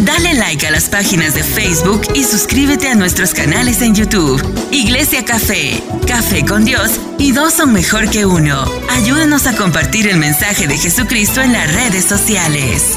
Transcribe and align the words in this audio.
Dale 0.00 0.34
like 0.34 0.64
a 0.64 0.70
las 0.70 0.88
páginas 0.88 1.34
de 1.34 1.42
Facebook 1.42 2.02
y 2.14 2.22
suscríbete 2.22 2.88
a 2.88 2.94
nuestros 2.94 3.34
canales 3.34 3.82
en 3.82 3.96
YouTube. 3.96 4.40
Iglesia 4.70 5.24
Café, 5.24 5.82
Café 6.06 6.44
con 6.46 6.64
Dios 6.64 7.00
y 7.18 7.32
dos 7.32 7.54
son 7.54 7.72
mejor 7.72 8.08
que 8.08 8.24
uno. 8.24 8.62
Ayúdanos 8.90 9.48
a 9.48 9.56
compartir 9.56 10.06
el 10.06 10.16
mensaje 10.16 10.68
de 10.68 10.76
Jesucristo 10.76 11.40
en 11.42 11.52
las 11.52 11.74
redes 11.74 12.04
sociales. 12.04 12.96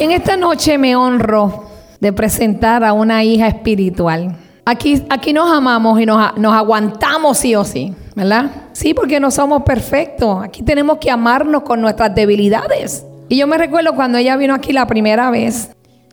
En 0.00 0.10
esta 0.10 0.36
noche 0.36 0.76
me 0.76 0.96
honro 0.96 1.70
de 2.00 2.12
presentar 2.12 2.82
a 2.82 2.92
una 2.92 3.22
hija 3.22 3.46
espiritual. 3.46 4.36
Aquí, 4.64 5.04
aquí 5.08 5.32
nos 5.32 5.52
amamos 5.52 6.00
y 6.00 6.06
nos, 6.06 6.36
nos 6.36 6.52
aguantamos 6.52 7.38
sí 7.38 7.54
o 7.54 7.64
sí, 7.64 7.94
¿verdad? 8.16 8.50
Sí, 8.72 8.92
porque 8.92 9.20
no 9.20 9.30
somos 9.30 9.62
perfectos. 9.62 10.42
Aquí 10.42 10.64
tenemos 10.64 10.98
que 10.98 11.12
amarnos 11.12 11.62
con 11.62 11.80
nuestras 11.80 12.12
debilidades. 12.12 13.04
Y 13.28 13.36
yo 13.36 13.46
me 13.46 13.58
recuerdo 13.58 13.94
cuando 13.94 14.18
ella 14.18 14.36
vino 14.36 14.54
aquí 14.54 14.72
la 14.72 14.86
primera 14.86 15.30
vez 15.30 15.70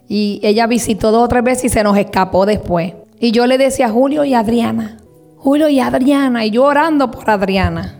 y 0.07 0.39
ella 0.43 0.67
visitó 0.67 1.11
dos 1.11 1.25
o 1.25 1.27
tres 1.27 1.43
veces 1.43 1.65
y 1.65 1.69
se 1.69 1.83
nos 1.83 1.97
escapó 1.97 2.45
después. 2.45 2.93
Y 3.19 3.31
yo 3.31 3.45
le 3.47 3.57
decía 3.57 3.87
a 3.87 3.89
Julio 3.89 4.23
y 4.25 4.33
Adriana, 4.33 4.97
Julio 5.37 5.69
y 5.69 5.79
Adriana, 5.79 6.45
y 6.45 6.51
yo 6.51 6.63
orando 6.63 7.11
por 7.11 7.29
Adriana. 7.29 7.99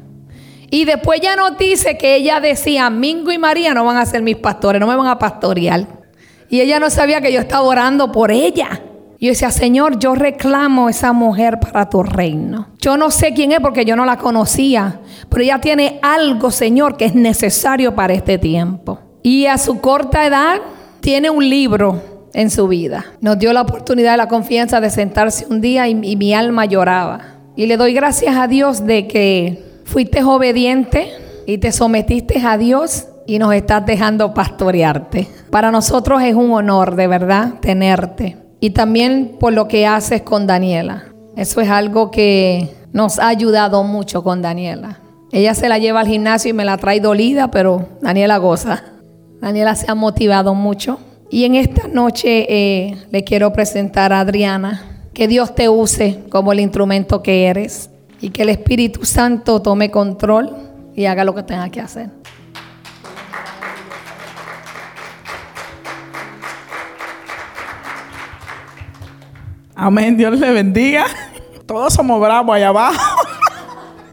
Y 0.70 0.86
después 0.86 1.20
ya 1.20 1.36
nos 1.36 1.58
dice 1.58 1.98
que 1.98 2.16
ella 2.16 2.40
decía, 2.40 2.90
Mingo 2.90 3.32
y 3.32 3.38
María 3.38 3.74
no 3.74 3.84
van 3.84 3.98
a 3.98 4.06
ser 4.06 4.22
mis 4.22 4.38
pastores, 4.38 4.80
no 4.80 4.88
me 4.88 4.96
van 4.96 5.08
a 5.08 5.20
pastorear. 5.20 5.86
Y 6.50 6.62
ella 6.62 6.80
no 6.80 6.90
sabía 6.90 7.22
que 7.22 7.32
yo 7.32 7.42
estaba 7.42 7.64
orando 7.64 8.12
por 8.12 8.32
ella. 8.32 8.82
Yo 9.22 9.30
decía, 9.30 9.52
Señor, 9.52 10.00
yo 10.00 10.16
reclamo 10.16 10.90
esa 10.90 11.14
mujer 11.14 11.60
para 11.60 11.88
tu 11.88 12.02
reino. 12.02 12.70
Yo 12.80 12.98
no 12.98 13.12
sé 13.12 13.36
quién 13.36 13.52
es 13.52 13.60
porque 13.60 13.86
yo 13.86 13.96
no 13.96 14.04
la 14.04 14.18
conocía, 14.18 15.00
pero 15.30 15.44
ella 15.44 15.62
tiene 15.62 16.00
algo, 16.02 16.50
Señor, 16.50 16.98
que 16.98 17.06
es 17.06 17.14
necesario 17.14 17.94
para 17.94 18.14
este 18.14 18.40
tiempo. 18.40 19.00
Y 19.22 19.46
a 19.46 19.60
su 19.60 19.80
corta 19.80 20.26
edad 20.26 20.60
tiene 21.02 21.30
un 21.30 21.48
libro 21.48 22.02
en 22.34 22.50
su 22.50 22.68
vida. 22.68 23.06
Nos 23.22 23.38
dio 23.38 23.54
la 23.54 23.62
oportunidad 23.62 24.16
y 24.16 24.18
la 24.18 24.28
confianza 24.28 24.82
de 24.82 24.90
sentarse 24.90 25.46
un 25.48 25.62
día 25.62 25.88
y, 25.88 26.00
y 26.02 26.16
mi 26.16 26.34
alma 26.34 26.66
lloraba. 26.66 27.20
Y 27.56 27.68
le 27.68 27.78
doy 27.78 27.94
gracias 27.94 28.36
a 28.36 28.48
Dios 28.48 28.88
de 28.88 29.08
que 29.08 29.64
fuiste 29.86 30.24
obediente 30.24 31.12
y 31.46 31.60
te 31.60 31.72
sometiste 31.72 32.40
a 32.44 32.58
Dios 32.58 33.06
y 33.28 33.38
nos 33.38 33.54
estás 33.54 33.86
dejando 33.86 34.34
pastorearte. 34.34 35.28
Para 35.52 35.70
nosotros 35.70 36.24
es 36.24 36.34
un 36.34 36.50
honor, 36.54 36.96
de 36.96 37.06
verdad, 37.06 37.60
tenerte 37.62 38.41
y 38.62 38.70
también 38.70 39.36
por 39.40 39.52
lo 39.52 39.68
que 39.68 39.86
haces 39.86 40.22
con 40.22 40.48
Daniela. 40.48 41.06
Eso 41.36 41.60
es 41.60 41.70
algo 41.70 42.12
que 42.12 42.70
nos 42.94 43.20
ha 43.20 43.28
ayudado 43.28 43.84
mucho 43.84 44.24
con 44.24 44.42
Daniela. 44.42 45.00
Ella 45.34 45.56
se 45.56 45.68
la 45.68 45.80
lleva 45.80 46.02
al 46.02 46.08
gimnasio 46.08 46.52
y 46.52 46.54
me 46.54 46.64
la 46.64 46.78
trae 46.78 47.00
dolida, 47.00 47.50
pero 47.50 47.90
Daniela 48.02 48.38
goza. 48.38 48.84
Daniela 49.42 49.76
se 49.76 49.90
ha 49.90 49.96
motivado 49.96 50.54
mucho. 50.54 51.00
Y 51.30 51.46
en 51.46 51.56
esta 51.56 51.88
noche 51.88 52.46
eh, 52.50 52.98
le 53.10 53.24
quiero 53.24 53.52
presentar 53.52 54.14
a 54.14 54.20
Adriana. 54.20 55.08
Que 55.14 55.28
Dios 55.28 55.56
te 55.56 55.68
use 55.68 56.20
como 56.30 56.54
el 56.54 56.60
instrumento 56.60 57.24
que 57.24 57.48
eres 57.48 57.90
y 58.22 58.30
que 58.30 58.44
el 58.44 58.50
Espíritu 58.50 59.06
Santo 59.06 59.62
tome 59.62 59.90
control 59.90 60.56
y 60.96 61.06
haga 61.06 61.24
lo 61.24 61.34
que 61.34 61.44
tenga 61.44 61.70
que 61.70 61.82
hacer. 61.82 62.10
Amén, 69.84 70.16
Dios 70.16 70.38
le 70.38 70.52
bendiga. 70.52 71.08
Todos 71.66 71.96
somos 71.96 72.22
bravos 72.22 72.56
allá 72.56 72.68
abajo. 72.68 73.16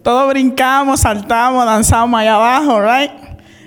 Todos 0.03 0.27
brincamos, 0.31 1.01
saltamos, 1.01 1.67
danzamos 1.67 2.19
allá 2.19 2.37
abajo, 2.37 2.81
right? 2.81 3.11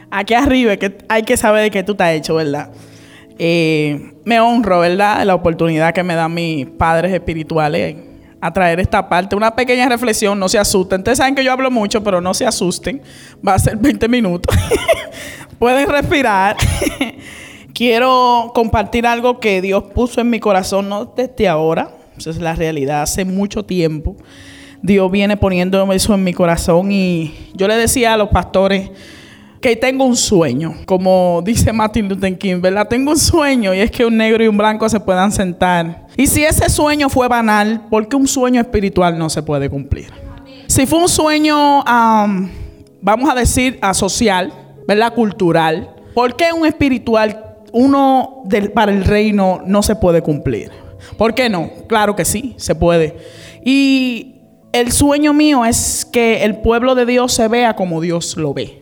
Aquí 0.10 0.34
arriba 0.34 0.76
que 0.78 0.98
hay 1.08 1.22
que 1.22 1.38
saber 1.38 1.70
qué 1.70 1.84
tú 1.84 1.92
estás 1.92 2.14
hecho, 2.14 2.34
¿verdad? 2.34 2.72
Eh, 3.38 4.16
me 4.26 4.40
honro, 4.40 4.80
¿verdad? 4.80 5.24
La 5.26 5.36
oportunidad 5.36 5.94
que 5.94 6.02
me 6.02 6.16
dan 6.16 6.34
mis 6.34 6.66
padres 6.66 7.14
espirituales 7.14 7.98
a 8.42 8.52
traer 8.52 8.80
esta 8.80 9.08
parte. 9.08 9.36
Una 9.36 9.56
pequeña 9.56 9.88
reflexión, 9.88 10.40
no 10.40 10.50
se 10.50 10.58
asusten. 10.58 11.02
Ustedes 11.02 11.20
saben 11.20 11.36
que 11.36 11.44
yo 11.44 11.52
hablo 11.52 11.70
mucho, 11.70 12.04
pero 12.04 12.20
no 12.20 12.34
se 12.34 12.48
asusten. 12.48 13.00
Va 13.48 13.54
a 13.54 13.60
ser 13.60 13.78
20 13.78 14.08
minutos. 14.08 14.58
Pueden 15.60 15.88
respirar. 15.88 16.58
Quiero 17.74 18.52
compartir 18.54 19.08
algo 19.08 19.40
que 19.40 19.62
Dios 19.62 19.86
puso 19.96 20.22
en 20.22 20.30
mi 20.30 20.40
corazón, 20.40 20.90
no 20.90 21.06
desde 21.06 21.48
ahora, 21.48 21.90
esa 22.18 22.30
es 22.30 22.38
la 22.38 22.56
realidad, 22.56 23.02
hace 23.02 23.26
mucho 23.26 23.64
tiempo. 23.64 24.16
Dios 24.82 25.12
viene 25.12 25.38
poniendo 25.38 25.92
eso 25.94 26.14
en 26.14 26.24
mi 26.24 26.34
corazón 26.34 26.92
y 26.92 27.34
yo 27.54 27.68
le 27.68 27.76
decía 27.76 28.14
a 28.14 28.18
los 28.18 28.30
pastores 28.30 28.90
que 29.62 29.76
tengo 29.76 30.06
un 30.06 30.16
sueño, 30.16 30.74
como 30.86 31.44
dice 31.46 31.72
Martin 31.72 32.10
Luther 32.10 32.36
King, 32.38 32.62
¿verdad? 32.62 32.88
Tengo 32.88 33.12
un 33.12 33.18
sueño 33.18 33.76
y 33.76 33.80
es 33.80 33.92
que 33.92 34.04
un 34.06 34.18
negro 34.18 34.44
y 34.44 34.48
un 34.48 34.58
blanco 34.58 34.90
se 34.90 35.00
puedan 35.00 35.32
sentar. 35.32 36.08
Y 36.18 36.26
si 36.26 36.44
ese 36.44 36.68
sueño 36.68 37.10
fue 37.10 37.28
banal, 37.28 37.88
¿por 37.90 38.08
qué 38.08 38.16
un 38.16 38.28
sueño 38.28 38.60
espiritual 38.60 39.20
no 39.20 39.30
se 39.30 39.44
puede 39.44 39.70
cumplir? 39.70 40.08
Si 40.66 40.88
fue 40.88 41.00
un 41.00 41.10
sueño, 41.10 41.84
vamos 43.02 43.30
a 43.30 43.36
decir, 43.36 43.78
asocial, 43.82 44.52
¿verdad? 44.88 45.14
Cultural, 45.14 45.92
¿por 46.16 46.36
qué 46.36 46.52
un 46.54 46.66
espiritual 46.66 47.52
uno 47.72 48.42
del, 48.46 48.72
para 48.72 48.92
el 48.92 49.04
reino 49.06 49.62
no 49.66 49.82
se 49.84 49.96
puede 49.96 50.22
cumplir. 50.22 50.72
¿Por 51.18 51.34
qué 51.34 51.50
no? 51.50 51.70
Claro 51.88 52.16
que 52.16 52.26
sí, 52.26 52.56
se 52.58 52.76
puede. 52.76 53.18
Y 53.64 54.36
el 54.74 54.92
sueño 54.92 55.34
mío 55.34 55.66
es 55.66 56.06
que 56.06 56.44
el 56.44 56.58
pueblo 56.58 56.96
de 56.96 57.06
Dios 57.06 57.34
se 57.34 57.48
vea 57.48 57.76
como 57.76 58.02
Dios 58.02 58.38
lo 58.38 58.54
ve. 58.54 58.82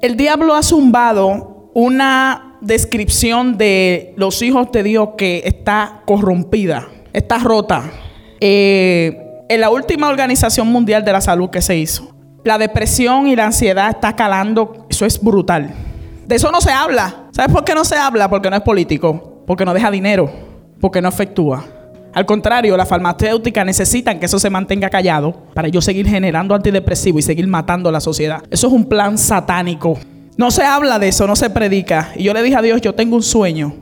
El 0.00 0.16
diablo 0.16 0.54
ha 0.54 0.62
zumbado 0.62 1.70
una 1.74 2.56
descripción 2.60 3.58
de 3.58 4.14
los 4.16 4.40
hijos 4.42 4.72
de 4.72 4.82
Dios 4.82 5.10
que 5.18 5.42
está 5.44 6.02
corrompida, 6.06 6.88
está 7.12 7.38
rota. 7.38 7.90
Eh, 8.40 9.18
en 9.48 9.60
la 9.60 9.70
última 9.70 10.08
organización 10.08 10.68
mundial 10.68 11.04
de 11.04 11.12
la 11.12 11.20
salud 11.20 11.50
que 11.50 11.60
se 11.60 11.76
hizo, 11.76 12.14
la 12.44 12.56
depresión 12.56 13.26
y 13.26 13.36
la 13.36 13.46
ansiedad 13.46 13.90
está 13.90 14.16
calando, 14.16 14.86
eso 14.88 15.04
es 15.04 15.20
brutal. 15.22 15.74
De 16.26 16.36
eso 16.36 16.50
no 16.50 16.60
se 16.60 16.70
habla. 16.70 17.26
¿Sabes 17.32 17.52
por 17.52 17.64
qué 17.64 17.74
no 17.74 17.84
se 17.84 17.96
habla? 17.96 18.30
Porque 18.30 18.48
no 18.48 18.56
es 18.56 18.62
político, 18.62 19.42
porque 19.46 19.64
no 19.64 19.74
deja 19.74 19.90
dinero, 19.90 20.30
porque 20.80 21.02
no 21.02 21.08
efectúa. 21.08 21.64
Al 22.12 22.26
contrario, 22.26 22.76
las 22.76 22.88
farmacéuticas 22.88 23.64
necesitan 23.64 24.18
que 24.18 24.26
eso 24.26 24.38
se 24.38 24.50
mantenga 24.50 24.90
callado 24.90 25.44
para 25.54 25.68
yo 25.68 25.80
seguir 25.80 26.08
generando 26.08 26.54
antidepresivo 26.54 27.20
y 27.20 27.22
seguir 27.22 27.46
matando 27.46 27.88
a 27.88 27.92
la 27.92 28.00
sociedad. 28.00 28.42
Eso 28.50 28.66
es 28.66 28.72
un 28.72 28.86
plan 28.86 29.16
satánico. 29.16 29.98
No 30.36 30.50
se 30.50 30.64
habla 30.64 30.98
de 30.98 31.08
eso, 31.08 31.26
no 31.26 31.36
se 31.36 31.50
predica. 31.50 32.12
Y 32.16 32.24
yo 32.24 32.34
le 32.34 32.42
dije 32.42 32.56
a 32.56 32.62
Dios, 32.62 32.80
yo 32.80 32.94
tengo 32.94 33.14
un 33.14 33.22
sueño. 33.22 33.74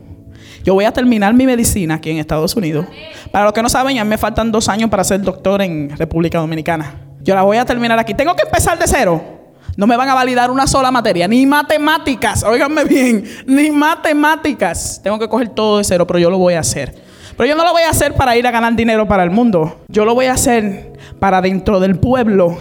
Yo 0.63 0.75
voy 0.75 0.85
a 0.85 0.93
terminar 0.93 1.33
mi 1.33 1.47
medicina 1.47 1.95
aquí 1.95 2.11
en 2.11 2.19
Estados 2.19 2.55
Unidos. 2.57 2.85
Para 3.33 3.47
los 3.47 3.55
que 3.55 3.63
no 3.63 3.71
saben, 3.71 3.97
ya 3.97 4.05
me 4.05 4.19
faltan 4.19 4.53
dos 4.53 4.69
años 4.69 4.91
para 4.91 5.05
ser 5.05 5.23
doctor 5.23 5.63
en 5.63 5.97
República 5.97 6.39
Dominicana. 6.39 7.01
Yo 7.23 7.35
la 7.35 7.43
voy 7.43 7.57
a 7.57 7.65
terminar 7.65 7.99
aquí. 7.99 8.13
Tengo 8.13 8.35
que 8.35 8.43
empezar 8.43 8.79
de 8.79 8.87
cero. 8.87 9.38
No 9.79 9.87
me 9.87 9.97
van 9.97 10.09
a 10.09 10.15
validar 10.15 10.51
una 10.51 10.67
sola 10.67 10.91
materia, 10.91 11.29
ni 11.29 11.47
matemáticas, 11.47 12.43
óiganme 12.43 12.83
bien, 12.83 13.23
ni 13.47 13.71
matemáticas. 13.71 15.01
Tengo 15.05 15.21
que 15.21 15.29
coger 15.29 15.51
todo 15.51 15.79
de 15.79 15.85
cero, 15.85 16.05
pero 16.05 16.19
yo 16.19 16.31
lo 16.31 16.37
voy 16.37 16.55
a 16.55 16.59
hacer. 16.59 16.97
Pero 17.37 17.49
yo 17.49 17.55
no 17.55 17.63
lo 17.63 17.71
voy 17.71 17.85
a 17.85 17.91
hacer 17.91 18.15
para 18.15 18.37
ir 18.37 18.45
a 18.49 18.51
ganar 18.51 18.75
dinero 18.75 19.07
para 19.07 19.23
el 19.23 19.31
mundo. 19.31 19.85
Yo 19.87 20.05
lo 20.05 20.17
voy 20.17 20.27
a 20.27 20.33
hacer 20.33 20.95
para 21.21 21.41
dentro 21.41 21.79
del 21.79 21.97
pueblo. 21.97 22.59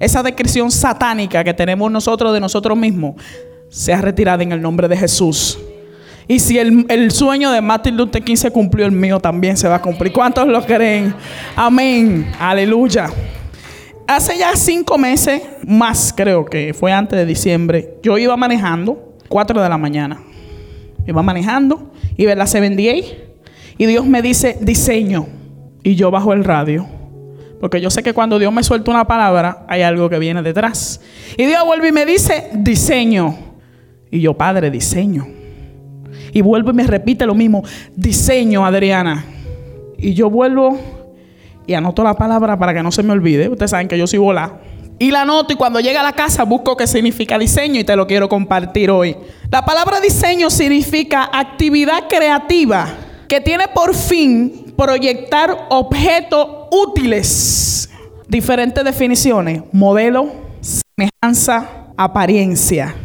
Esa 0.00 0.24
descripción 0.24 0.72
satánica 0.72 1.44
que 1.44 1.54
tenemos 1.54 1.88
nosotros 1.88 2.32
de 2.32 2.40
nosotros 2.40 2.76
mismos 2.76 3.14
sea 3.68 4.00
retirada 4.00 4.42
en 4.42 4.50
el 4.50 4.60
nombre 4.60 4.88
de 4.88 4.96
Jesús. 4.96 5.56
Y 6.26 6.40
si 6.40 6.58
el, 6.58 6.84
el, 6.88 7.12
sueño 7.12 7.52
de 7.52 7.60
Martin 7.60 7.96
Luther 7.96 8.24
King 8.24 8.34
se 8.34 8.50
cumplió, 8.50 8.86
el 8.86 8.92
mío 8.92 9.20
también 9.20 9.56
se 9.56 9.68
va 9.68 9.76
a 9.76 9.82
cumplir. 9.82 10.12
¿Cuántos 10.12 10.48
lo 10.48 10.66
creen? 10.66 11.14
Amén. 11.54 12.32
Aleluya 12.40 13.08
hace 14.16 14.38
ya 14.38 14.56
cinco 14.56 14.98
meses, 14.98 15.42
más 15.66 16.12
creo 16.16 16.44
que 16.44 16.74
fue 16.74 16.92
antes 16.92 17.18
de 17.18 17.26
diciembre, 17.26 17.94
yo 18.02 18.18
iba 18.18 18.36
manejando, 18.36 19.14
4 19.28 19.62
de 19.62 19.68
la 19.68 19.78
mañana. 19.78 20.20
Iba 21.06 21.22
manejando 21.22 21.92
y 22.16 22.26
ver 22.26 22.36
la 22.36 22.46
78 22.46 23.30
y 23.78 23.86
Dios 23.86 24.06
me 24.06 24.20
dice 24.20 24.58
diseño 24.60 25.26
y 25.82 25.94
yo 25.94 26.10
bajo 26.10 26.32
el 26.32 26.44
radio. 26.44 26.86
Porque 27.60 27.80
yo 27.80 27.90
sé 27.90 28.02
que 28.02 28.12
cuando 28.12 28.38
Dios 28.38 28.52
me 28.52 28.62
suelta 28.62 28.90
una 28.90 29.06
palabra, 29.06 29.64
hay 29.68 29.82
algo 29.82 30.10
que 30.10 30.18
viene 30.18 30.42
detrás. 30.42 31.00
Y 31.36 31.46
Dios 31.46 31.64
vuelve 31.64 31.88
y 31.88 31.92
me 31.92 32.04
dice 32.04 32.50
diseño. 32.52 33.36
Y 34.10 34.20
yo, 34.20 34.34
Padre, 34.34 34.70
diseño. 34.70 35.26
Y 36.32 36.42
vuelve 36.42 36.70
y 36.70 36.74
me 36.74 36.86
repite 36.86 37.26
lo 37.26 37.34
mismo, 37.34 37.62
diseño, 37.96 38.66
Adriana. 38.66 39.24
Y 39.98 40.14
yo 40.14 40.30
vuelvo 40.30 40.78
y 41.70 41.74
anoto 41.74 42.02
la 42.02 42.14
palabra 42.14 42.58
para 42.58 42.74
que 42.74 42.82
no 42.82 42.90
se 42.90 43.04
me 43.04 43.12
olvide. 43.12 43.48
Ustedes 43.48 43.70
saben 43.70 43.86
que 43.86 43.96
yo 43.96 44.08
soy 44.08 44.18
volá. 44.18 44.58
Y 44.98 45.12
la 45.12 45.22
anoto 45.22 45.52
y 45.52 45.56
cuando 45.56 45.78
llega 45.78 46.00
a 46.00 46.02
la 46.02 46.12
casa 46.12 46.42
busco 46.42 46.76
qué 46.76 46.88
significa 46.88 47.38
diseño 47.38 47.78
y 47.78 47.84
te 47.84 47.94
lo 47.94 48.08
quiero 48.08 48.28
compartir 48.28 48.90
hoy. 48.90 49.16
La 49.52 49.64
palabra 49.64 50.00
diseño 50.00 50.50
significa 50.50 51.30
actividad 51.32 52.08
creativa 52.08 52.88
que 53.28 53.40
tiene 53.40 53.68
por 53.68 53.94
fin 53.94 54.74
proyectar 54.76 55.68
objetos 55.70 56.48
útiles. 56.72 57.88
Diferentes 58.26 58.82
definiciones. 58.82 59.62
Modelo, 59.70 60.28
semejanza, 60.60 61.68
apariencia. 61.96 62.96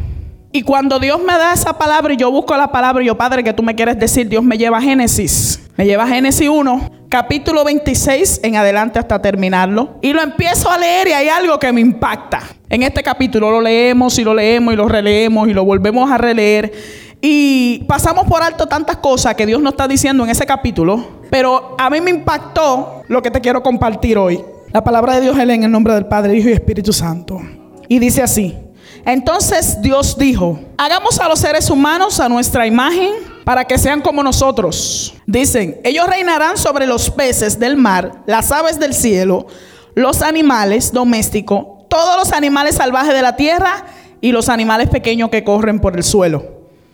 Y 0.51 0.63
cuando 0.63 0.97
Dios 0.97 1.19
me 1.21 1.33
da 1.33 1.53
esa 1.53 1.77
palabra 1.77 2.15
y 2.15 2.17
yo 2.17 2.31
busco 2.31 2.57
la 2.57 2.71
palabra 2.71 3.03
y 3.03 3.07
yo, 3.07 3.15
Padre, 3.15 3.44
que 3.44 3.53
tú 3.53 3.62
me 3.62 3.75
quieres 3.75 4.00
decir, 4.00 4.27
Dios 4.27 4.44
me 4.44 4.57
lleva 4.57 4.79
a 4.79 4.81
Génesis. 4.81 5.64
Me 5.77 5.86
lleva 5.86 6.06
a 6.06 6.07
Génesis 6.07 6.48
1, 6.48 6.89
capítulo 7.10 7.66
26 7.66 8.39
en 8.44 8.56
adelante 8.56 8.98
hasta 8.98 9.22
terminarlo. 9.22 10.00
Y 10.01 10.13
lo 10.13 10.22
empiezo 10.22 10.72
a 10.72 10.77
leer 10.77 11.10
y 11.10 11.12
hay 11.12 11.27
algo 11.27 11.60
que 11.60 11.74
me 11.74 11.81
impacta. 11.81 12.44
En 12.69 12.81
este 12.81 13.04
capítulo 13.04 13.51
lo 13.51 13.60
leemos 13.60 14.18
y 14.18 14.24
lo 14.24 14.33
leemos 14.33 14.74
y 14.74 14.77
lo 14.77 14.88
releemos 14.88 15.50
y 15.50 15.54
lo 15.54 15.66
volvemos 15.66 16.10
a 16.10 16.18
releer. 16.18 16.72
Y 17.19 17.80
pasamos 17.89 18.25
por 18.25 18.42
alto 18.42 18.68
tantas 18.68 18.98
cosas 18.98 19.36
que 19.36 19.45
Dios 19.45 19.62
nos 19.62 19.74
está 19.74 19.86
diciendo 19.86 20.24
en 20.24 20.30
ese 20.30 20.45
capítulo. 20.45 21.24
Pero 21.30 21.75
a 21.77 21.89
mí 21.89 22.00
me 22.00 22.12
impactó 22.12 23.04
lo 23.10 23.22
que 23.22 23.30
te 23.30 23.42
quiero 23.42 23.62
compartir 23.62 24.18
hoy. 24.18 24.42
La 24.72 24.81
palabra 24.81 25.16
de 25.16 25.22
Dios 25.22 25.38
es 25.38 25.44
en 25.44 25.63
el 25.66 25.72
nombre 25.72 25.94
del 25.94 26.06
Padre, 26.06 26.38
Hijo 26.38 26.48
y 26.48 26.54
Espíritu 26.54 26.94
Santo. 26.94 27.42
Y 27.89 28.00
dice 28.00 28.24
así. 28.24 28.57
Entonces 29.06 29.81
Dios 29.81 30.18
dijo, 30.18 30.57
hagamos 30.77 31.19
a 31.19 31.27
los 31.27 31.39
seres 31.39 31.69
humanos 31.69 32.22
a 32.22 32.30
nuestra 32.30 32.66
imagen 32.66 33.34
para 33.45 33.63
que 33.63 33.77
sean 33.77 34.01
como 34.01 34.24
nosotros. 34.24 35.13
Dicen, 35.25 35.80
ellos 35.83 36.07
reinarán 36.07 36.57
sobre 36.57 36.88
los 36.88 37.09
peces 37.12 37.57
del 37.59 37.77
mar, 37.77 38.24
las 38.25 38.51
aves 38.51 38.80
del 38.80 38.94
cielo, 38.94 39.47
los 39.94 40.21
animales 40.24 40.92
domésticos, 40.92 41.88
todos 41.88 42.18
los 42.18 42.33
animales 42.33 42.75
salvajes 42.75 43.13
de 43.13 43.21
la 43.21 43.38
tierra 43.38 43.86
y 44.19 44.31
los 44.31 44.50
animales 44.50 44.89
pequeños 44.89 45.30
que 45.30 45.44
corren 45.44 45.80
por 45.80 45.95
el 45.95 46.03
suelo. 46.03 46.44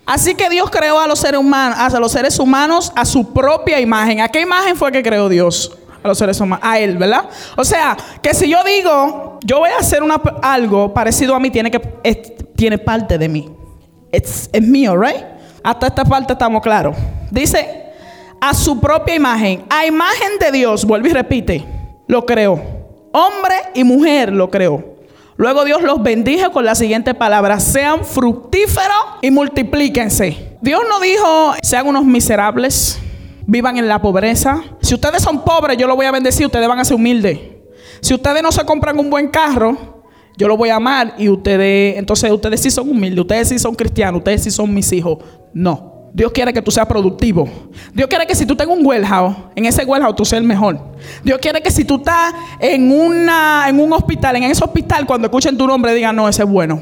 Así 0.05 0.35
que 0.35 0.49
Dios 0.49 0.69
creó 0.69 0.99
a 0.99 1.07
los 1.07 1.19
seres 1.19 1.39
humanos, 1.39 1.77
a 1.79 1.99
los 1.99 2.11
seres 2.11 2.37
humanos 2.37 2.91
a 2.95 3.05
su 3.05 3.31
propia 3.31 3.79
imagen. 3.79 4.19
¿A 4.19 4.27
qué 4.27 4.41
imagen 4.41 4.75
fue 4.75 4.91
que 4.91 5.01
creó 5.01 5.29
Dios? 5.29 5.77
A 6.03 6.07
los 6.09 6.17
seres 6.17 6.39
humanos, 6.41 6.65
a 6.67 6.79
él, 6.79 6.97
¿verdad? 6.97 7.29
O 7.55 7.63
sea, 7.63 7.95
que 8.21 8.33
si 8.33 8.49
yo 8.49 8.61
digo, 8.65 9.39
yo 9.45 9.59
voy 9.59 9.69
a 9.69 9.77
hacer 9.77 10.01
algo 10.41 10.93
parecido 10.93 11.33
a 11.33 11.39
mí, 11.39 11.49
tiene 11.49 11.71
que 11.71 11.79
tiene 12.57 12.77
parte 12.77 13.17
de 13.17 13.29
mí. 13.29 13.49
Es 14.11 14.49
mío, 14.61 14.97
right? 14.97 15.30
Hasta 15.63 15.87
esta 15.87 16.05
parte 16.05 16.33
estamos 16.33 16.61
claros. 16.61 16.95
Dice, 17.29 17.85
a 18.39 18.53
su 18.53 18.79
propia 18.79 19.15
imagen, 19.15 19.63
a 19.69 19.85
imagen 19.85 20.39
de 20.39 20.51
Dios, 20.51 20.85
vuelve 20.85 21.09
y 21.09 21.13
repite, 21.13 21.65
lo 22.07 22.25
creó. 22.25 22.59
Hombre 23.11 23.55
y 23.73 23.83
mujer 23.83 24.33
lo 24.33 24.49
creó. 24.49 24.83
Luego 25.37 25.63
Dios 25.65 25.81
los 25.81 26.01
bendijo 26.01 26.51
con 26.51 26.65
la 26.65 26.75
siguiente 26.75 27.13
palabra, 27.13 27.59
sean 27.59 28.03
fructíferos 28.05 29.19
y 29.21 29.31
multiplíquense. 29.31 30.57
Dios 30.61 30.81
no 30.87 30.99
dijo, 30.99 31.53
sean 31.61 31.87
unos 31.87 32.05
miserables, 32.05 32.99
vivan 33.45 33.77
en 33.77 33.87
la 33.87 34.01
pobreza. 34.01 34.63
Si 34.81 34.93
ustedes 34.93 35.21
son 35.21 35.43
pobres, 35.43 35.77
yo 35.77 35.87
los 35.87 35.95
voy 35.95 36.05
a 36.05 36.11
bendecir, 36.11 36.45
ustedes 36.45 36.67
van 36.67 36.79
a 36.79 36.85
ser 36.85 36.95
humildes. 36.95 37.39
Si 38.01 38.13
ustedes 38.13 38.41
no 38.41 38.51
se 38.51 38.65
compran 38.65 38.97
un 38.99 39.09
buen 39.09 39.29
carro, 39.29 40.00
yo 40.37 40.47
lo 40.47 40.57
voy 40.57 40.69
a 40.69 40.75
amar 40.75 41.15
y 41.17 41.29
ustedes, 41.29 41.97
entonces 41.97 42.31
ustedes 42.31 42.61
sí 42.61 42.71
son 42.71 42.89
humildes, 42.89 43.19
ustedes 43.19 43.49
sí 43.49 43.59
son 43.59 43.75
cristianos, 43.75 44.19
ustedes 44.19 44.43
sí 44.43 44.51
son 44.51 44.73
mis 44.73 44.91
hijos. 44.91 45.19
No. 45.53 45.91
Dios 46.13 46.31
quiere 46.33 46.51
que 46.51 46.61
tú 46.61 46.71
seas 46.71 46.85
productivo. 46.87 47.47
Dios 47.93 48.07
quiere 48.07 48.25
que 48.27 48.35
si 48.35 48.45
tú 48.45 48.55
tengas 48.55 48.77
un 48.77 48.85
warehouse, 48.85 49.35
en 49.55 49.65
ese 49.65 49.85
warehouse 49.85 50.15
tú 50.15 50.25
seas 50.25 50.41
el 50.41 50.47
mejor. 50.47 50.79
Dios 51.23 51.39
quiere 51.39 51.61
que 51.61 51.71
si 51.71 51.85
tú 51.85 51.95
estás 51.97 52.33
en, 52.59 52.91
una, 52.91 53.65
en 53.69 53.79
un 53.79 53.93
hospital, 53.93 54.35
en 54.35 54.43
ese 54.43 54.63
hospital, 54.63 55.05
cuando 55.05 55.27
escuchen 55.27 55.57
tu 55.57 55.65
nombre 55.65 55.93
digan, 55.93 56.15
no, 56.15 56.27
ese 56.27 56.43
es 56.43 56.49
bueno. 56.49 56.81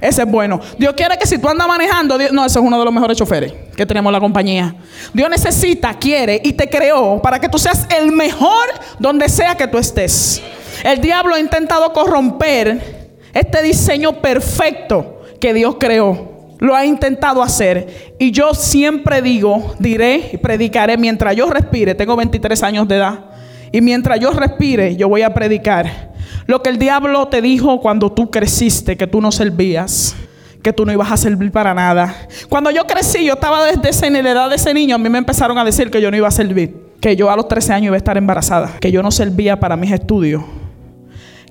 Ese 0.00 0.22
es 0.22 0.28
bueno. 0.28 0.60
Dios 0.78 0.94
quiere 0.94 1.16
que 1.16 1.26
si 1.26 1.38
tú 1.38 1.48
andas 1.48 1.68
manejando, 1.68 2.18
no, 2.32 2.44
ese 2.44 2.58
es 2.58 2.64
uno 2.64 2.76
de 2.78 2.84
los 2.84 2.92
mejores 2.92 3.16
choferes 3.16 3.52
que 3.76 3.86
tenemos 3.86 4.10
en 4.10 4.14
la 4.14 4.20
compañía. 4.20 4.74
Dios 5.12 5.30
necesita, 5.30 5.94
quiere 5.94 6.40
y 6.42 6.54
te 6.54 6.68
creó 6.68 7.20
para 7.22 7.38
que 7.38 7.48
tú 7.48 7.58
seas 7.58 7.86
el 7.96 8.10
mejor 8.10 8.66
donde 8.98 9.28
sea 9.28 9.54
que 9.54 9.68
tú 9.68 9.78
estés. 9.78 10.42
El 10.82 11.00
diablo 11.00 11.34
ha 11.34 11.40
intentado 11.40 11.92
corromper 11.92 13.10
este 13.32 13.62
diseño 13.62 14.20
perfecto 14.20 15.22
que 15.40 15.54
Dios 15.54 15.76
creó. 15.78 16.32
Lo 16.58 16.74
ha 16.74 16.84
intentado 16.84 17.42
hacer. 17.42 18.14
Y 18.18 18.30
yo 18.30 18.54
siempre 18.54 19.22
digo, 19.22 19.74
diré 19.78 20.30
y 20.32 20.36
predicaré 20.36 20.96
mientras 20.96 21.34
yo 21.34 21.48
respire. 21.50 21.94
Tengo 21.94 22.16
23 22.16 22.62
años 22.62 22.88
de 22.88 22.96
edad. 22.96 23.24
Y 23.72 23.80
mientras 23.80 24.20
yo 24.20 24.30
respire, 24.30 24.96
yo 24.96 25.08
voy 25.08 25.22
a 25.22 25.32
predicar. 25.32 26.12
Lo 26.46 26.62
que 26.62 26.70
el 26.70 26.78
diablo 26.78 27.28
te 27.28 27.40
dijo 27.40 27.80
cuando 27.80 28.12
tú 28.12 28.30
creciste, 28.30 28.96
que 28.96 29.06
tú 29.06 29.20
no 29.20 29.32
servías 29.32 30.16
que 30.62 30.72
tú 30.72 30.86
no 30.86 30.92
ibas 30.92 31.10
a 31.10 31.16
servir 31.16 31.50
para 31.50 31.74
nada. 31.74 32.14
Cuando 32.48 32.70
yo 32.70 32.86
crecí, 32.86 33.24
yo 33.24 33.34
estaba 33.34 33.66
desde 33.66 33.88
esa, 33.88 34.06
en 34.06 34.12
la 34.12 34.30
edad 34.30 34.48
de 34.48 34.56
ese 34.56 34.72
niño, 34.72 34.94
a 34.94 34.98
mí 34.98 35.08
me 35.08 35.18
empezaron 35.18 35.58
a 35.58 35.64
decir 35.64 35.90
que 35.90 36.00
yo 36.00 36.10
no 36.10 36.16
iba 36.16 36.28
a 36.28 36.30
servir, 36.30 36.76
que 37.00 37.16
yo 37.16 37.30
a 37.30 37.36
los 37.36 37.48
13 37.48 37.72
años 37.72 37.86
iba 37.86 37.96
a 37.96 37.98
estar 37.98 38.16
embarazada, 38.16 38.76
que 38.80 38.92
yo 38.92 39.02
no 39.02 39.10
servía 39.10 39.58
para 39.58 39.76
mis 39.76 39.90
estudios, 39.90 40.44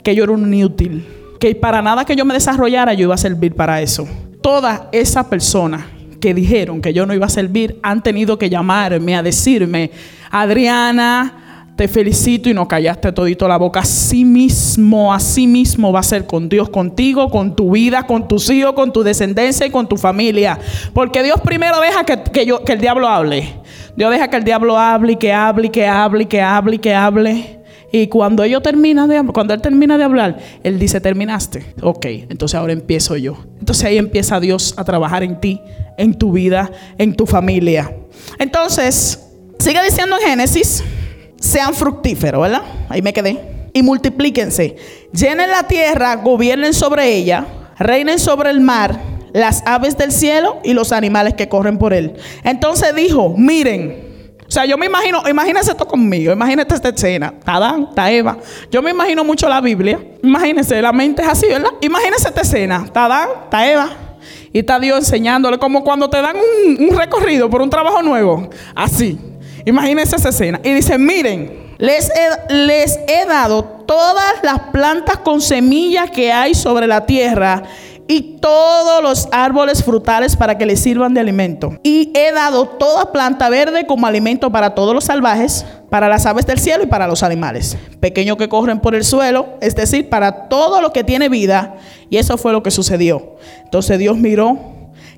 que 0.03 0.15
yo 0.15 0.23
era 0.23 0.33
un 0.33 0.53
inútil, 0.53 1.05
que 1.39 1.55
para 1.55 1.81
nada 1.81 2.05
que 2.05 2.15
yo 2.15 2.25
me 2.25 2.33
desarrollara 2.33 2.93
yo 2.93 3.03
iba 3.03 3.15
a 3.15 3.17
servir 3.17 3.55
para 3.55 3.81
eso. 3.81 4.07
Todas 4.41 4.81
esas 4.91 5.25
personas 5.25 5.83
que 6.19 6.33
dijeron 6.33 6.81
que 6.81 6.93
yo 6.93 7.05
no 7.05 7.13
iba 7.13 7.25
a 7.25 7.29
servir 7.29 7.79
han 7.83 8.01
tenido 8.01 8.37
que 8.37 8.49
llamarme 8.49 9.15
a 9.15 9.23
decirme, 9.23 9.91
Adriana, 10.29 11.41
te 11.75 11.87
felicito 11.87 12.47
y 12.47 12.53
no 12.53 12.67
callaste 12.67 13.11
todito 13.11 13.47
la 13.47 13.57
boca. 13.57 13.79
Así 13.79 14.23
mismo, 14.23 15.13
así 15.13 15.47
mismo 15.47 15.91
va 15.91 16.01
a 16.01 16.03
ser 16.03 16.27
con 16.27 16.47
Dios, 16.47 16.69
contigo, 16.69 17.29
con 17.29 17.55
tu 17.55 17.71
vida, 17.71 18.03
con 18.03 18.27
tus 18.27 18.49
hijos, 18.51 18.73
con 18.73 18.93
tu 18.93 19.03
descendencia 19.03 19.65
y 19.65 19.71
con 19.71 19.87
tu 19.87 19.97
familia. 19.97 20.59
Porque 20.93 21.23
Dios 21.23 21.41
primero 21.41 21.79
deja 21.81 22.03
que, 22.03 22.21
que, 22.31 22.73
el 22.73 22.79
diablo 22.79 23.07
hable. 23.07 23.55
Dios 23.95 24.11
deja 24.11 24.29
que 24.29 24.37
el 24.37 24.43
diablo 24.43 24.77
hable 24.77 25.13
y 25.13 25.15
que 25.15 25.33
hable 25.33 25.67
y 25.67 25.69
que 25.69 25.87
hable 25.87 26.23
y 26.23 26.25
que 26.27 26.41
hable 26.41 26.75
y 26.75 26.79
que 26.79 26.93
hable. 26.93 27.60
Y 27.91 28.07
cuando 28.07 28.43
ellos 28.43 28.63
terminan 28.63 29.09
de 29.09 29.21
cuando 29.33 29.53
él 29.53 29.61
termina 29.61 29.97
de 29.97 30.03
hablar, 30.03 30.37
él 30.63 30.79
dice, 30.79 31.01
"Terminaste." 31.01 31.73
Ok, 31.81 32.05
entonces 32.05 32.55
ahora 32.55 32.73
empiezo 32.73 33.17
yo. 33.17 33.37
Entonces 33.59 33.83
ahí 33.85 33.97
empieza 33.97 34.39
Dios 34.39 34.73
a 34.77 34.83
trabajar 34.83 35.23
en 35.23 35.39
ti, 35.39 35.61
en 35.97 36.13
tu 36.13 36.31
vida, 36.31 36.71
en 36.97 37.15
tu 37.15 37.25
familia. 37.25 37.93
Entonces, 38.39 39.19
sigue 39.59 39.83
diciendo 39.83 40.15
en 40.21 40.27
Génesis, 40.29 40.83
sean 41.39 41.73
fructíferos, 41.73 42.41
¿verdad? 42.41 42.61
Ahí 42.87 43.01
me 43.01 43.13
quedé. 43.13 43.39
Y 43.73 43.83
multiplíquense. 43.83 44.75
Llenen 45.13 45.49
la 45.49 45.63
tierra, 45.63 46.15
gobiernen 46.15 46.73
sobre 46.73 47.15
ella, 47.15 47.45
reinen 47.77 48.19
sobre 48.19 48.49
el 48.49 48.61
mar, 48.61 48.99
las 49.33 49.63
aves 49.65 49.97
del 49.97 50.11
cielo 50.11 50.59
y 50.63 50.73
los 50.73 50.91
animales 50.91 51.33
que 51.33 51.49
corren 51.49 51.77
por 51.77 51.93
él. 51.93 52.13
Entonces 52.43 52.93
dijo, 52.95 53.33
miren, 53.37 54.10
o 54.51 54.53
sea, 54.53 54.65
yo 54.65 54.77
me 54.77 54.85
imagino, 54.85 55.23
imagínense 55.29 55.71
esto 55.71 55.87
conmigo, 55.87 56.33
imagínate 56.33 56.75
esta 56.75 56.89
escena. 56.89 57.33
Está 57.39 57.53
Adán, 57.53 57.87
está 57.87 58.11
Eva. 58.11 58.37
Yo 58.69 58.81
me 58.81 58.91
imagino 58.91 59.23
mucho 59.23 59.47
la 59.47 59.61
Biblia. 59.61 59.97
Imagínense, 60.21 60.81
la 60.81 60.91
mente 60.91 61.21
es 61.21 61.29
así, 61.29 61.47
¿verdad? 61.47 61.69
Imagínense 61.79 62.27
esta 62.27 62.41
escena. 62.41 62.81
Está 62.83 63.05
Adán, 63.05 63.29
está 63.45 63.71
Eva. 63.71 63.89
Y 64.51 64.59
está 64.59 64.77
Dios 64.77 64.99
enseñándole 64.99 65.57
como 65.57 65.85
cuando 65.85 66.09
te 66.09 66.21
dan 66.21 66.35
un, 66.35 66.97
recorrido 66.97 67.49
por 67.49 67.61
un 67.61 67.69
trabajo 67.69 68.03
nuevo. 68.03 68.49
Así. 68.75 69.17
Imagínense 69.63 70.17
esa 70.17 70.27
escena. 70.27 70.59
Y 70.65 70.73
dice, 70.73 70.97
miren, 70.97 71.77
les 71.77 72.11
les 72.49 72.99
he 73.07 73.25
dado 73.25 73.63
todas 73.63 74.33
las 74.43 74.59
plantas 74.73 75.19
con 75.19 75.39
semillas 75.39 76.11
que 76.11 76.33
hay 76.33 76.55
sobre 76.55 76.87
la 76.87 77.05
tierra 77.05 77.63
y 78.11 78.39
todos 78.41 79.01
los 79.01 79.29
árboles 79.31 79.85
frutales 79.85 80.35
para 80.35 80.57
que 80.57 80.65
les 80.65 80.81
sirvan 80.81 81.13
de 81.13 81.21
alimento. 81.21 81.77
Y 81.81 82.11
he 82.13 82.33
dado 82.33 82.67
toda 82.67 83.13
planta 83.13 83.49
verde 83.49 83.87
como 83.87 84.05
alimento 84.05 84.51
para 84.51 84.75
todos 84.75 84.93
los 84.93 85.05
salvajes, 85.05 85.65
para 85.89 86.09
las 86.09 86.25
aves 86.25 86.45
del 86.45 86.59
cielo 86.59 86.83
y 86.83 86.87
para 86.87 87.07
los 87.07 87.23
animales, 87.23 87.77
pequeños 88.01 88.35
que 88.35 88.49
corren 88.49 88.81
por 88.81 88.95
el 88.95 89.05
suelo, 89.05 89.57
es 89.61 89.75
decir, 89.75 90.09
para 90.09 90.49
todo 90.49 90.81
lo 90.81 90.91
que 90.91 91.05
tiene 91.05 91.29
vida. 91.29 91.77
Y 92.09 92.17
eso 92.17 92.37
fue 92.37 92.51
lo 92.51 92.61
que 92.63 92.71
sucedió. 92.71 93.37
Entonces 93.63 93.97
Dios 93.97 94.17
miró 94.17 94.57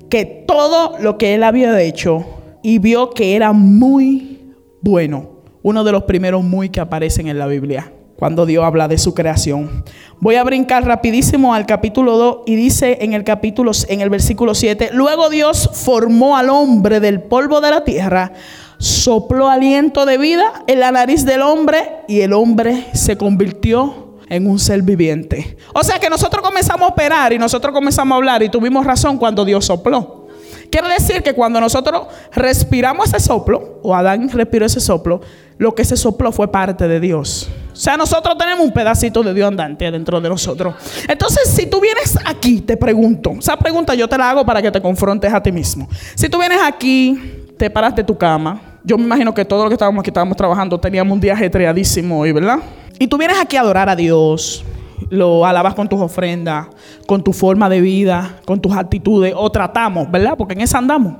que 0.08 0.24
todo 0.24 0.96
lo 1.00 1.18
que 1.18 1.34
él 1.34 1.42
había 1.42 1.80
hecho 1.80 2.24
y 2.62 2.78
vio 2.78 3.10
que 3.10 3.34
era 3.34 3.52
muy 3.52 4.54
bueno. 4.82 5.40
Uno 5.64 5.82
de 5.82 5.90
los 5.90 6.04
primeros 6.04 6.44
muy 6.44 6.68
que 6.68 6.78
aparecen 6.78 7.26
en 7.26 7.40
la 7.40 7.48
Biblia 7.48 7.90
cuando 8.16 8.46
Dios 8.46 8.64
habla 8.64 8.88
de 8.88 8.98
su 8.98 9.14
creación. 9.14 9.84
Voy 10.20 10.36
a 10.36 10.44
brincar 10.44 10.84
rapidísimo 10.84 11.54
al 11.54 11.66
capítulo 11.66 12.16
2 12.16 12.38
y 12.46 12.54
dice 12.54 12.98
en 13.00 13.12
el 13.12 13.24
capítulo 13.24 13.72
en 13.88 14.00
el 14.00 14.10
versículo 14.10 14.54
7, 14.54 14.90
luego 14.92 15.30
Dios 15.30 15.70
formó 15.72 16.36
al 16.36 16.50
hombre 16.50 17.00
del 17.00 17.20
polvo 17.22 17.60
de 17.60 17.70
la 17.70 17.84
tierra, 17.84 18.32
sopló 18.78 19.48
aliento 19.48 20.06
de 20.06 20.18
vida 20.18 20.64
en 20.66 20.80
la 20.80 20.92
nariz 20.92 21.24
del 21.24 21.42
hombre 21.42 22.00
y 22.08 22.20
el 22.20 22.32
hombre 22.32 22.86
se 22.92 23.16
convirtió 23.16 24.14
en 24.28 24.48
un 24.48 24.58
ser 24.58 24.82
viviente. 24.82 25.56
O 25.74 25.82
sea 25.82 25.98
que 25.98 26.08
nosotros 26.08 26.42
comenzamos 26.42 26.88
a 26.88 26.92
operar 26.92 27.32
y 27.32 27.38
nosotros 27.38 27.74
comenzamos 27.74 28.14
a 28.14 28.16
hablar 28.16 28.42
y 28.42 28.48
tuvimos 28.48 28.86
razón 28.86 29.18
cuando 29.18 29.44
Dios 29.44 29.64
sopló. 29.64 30.24
Quiere 30.70 30.88
decir 30.88 31.22
que 31.22 31.34
cuando 31.34 31.60
nosotros 31.60 32.08
respiramos 32.32 33.06
ese 33.06 33.20
soplo, 33.20 33.78
o 33.82 33.94
Adán 33.94 34.28
respiró 34.30 34.66
ese 34.66 34.80
soplo, 34.80 35.20
lo 35.58 35.74
que 35.74 35.84
se 35.84 35.96
sopló 35.96 36.32
fue 36.32 36.50
parte 36.50 36.88
de 36.88 37.00
Dios. 37.00 37.48
O 37.72 37.76
sea, 37.76 37.96
nosotros 37.96 38.36
tenemos 38.38 38.64
un 38.64 38.72
pedacito 38.72 39.22
de 39.22 39.34
Dios 39.34 39.48
andante 39.48 39.90
dentro 39.90 40.20
de 40.20 40.28
nosotros. 40.28 40.74
Entonces, 41.08 41.48
si 41.50 41.66
tú 41.66 41.80
vienes 41.80 42.16
aquí, 42.24 42.60
te 42.60 42.76
pregunto, 42.76 43.32
esa 43.38 43.56
pregunta 43.56 43.94
yo 43.94 44.08
te 44.08 44.16
la 44.16 44.30
hago 44.30 44.44
para 44.44 44.62
que 44.62 44.70
te 44.70 44.80
confrontes 44.80 45.32
a 45.32 45.42
ti 45.42 45.50
mismo. 45.50 45.88
Si 46.14 46.28
tú 46.28 46.38
vienes 46.38 46.58
aquí, 46.64 47.44
te 47.56 47.70
paras 47.70 47.94
de 47.96 48.04
tu 48.04 48.16
cama, 48.16 48.60
yo 48.84 48.98
me 48.98 49.04
imagino 49.04 49.34
que 49.34 49.44
todos 49.44 49.62
los 49.62 49.70
que 49.70 49.74
estábamos 49.74 50.00
aquí 50.00 50.10
estábamos 50.10 50.36
trabajando, 50.36 50.78
teníamos 50.78 51.14
un 51.14 51.20
día 51.20 51.32
ajetreadísimo 51.32 52.20
hoy, 52.20 52.32
¿verdad? 52.32 52.58
Y 52.98 53.08
tú 53.08 53.18
vienes 53.18 53.38
aquí 53.40 53.56
a 53.56 53.62
adorar 53.62 53.88
a 53.88 53.96
Dios, 53.96 54.64
lo 55.10 55.44
alabas 55.44 55.74
con 55.74 55.88
tus 55.88 56.00
ofrendas, 56.00 56.68
con 57.06 57.24
tu 57.24 57.32
forma 57.32 57.68
de 57.68 57.80
vida, 57.80 58.40
con 58.44 58.60
tus 58.60 58.72
actitudes, 58.76 59.34
o 59.36 59.50
tratamos, 59.50 60.10
¿verdad? 60.10 60.34
Porque 60.36 60.54
en 60.54 60.60
esa 60.60 60.78
andamos. 60.78 61.14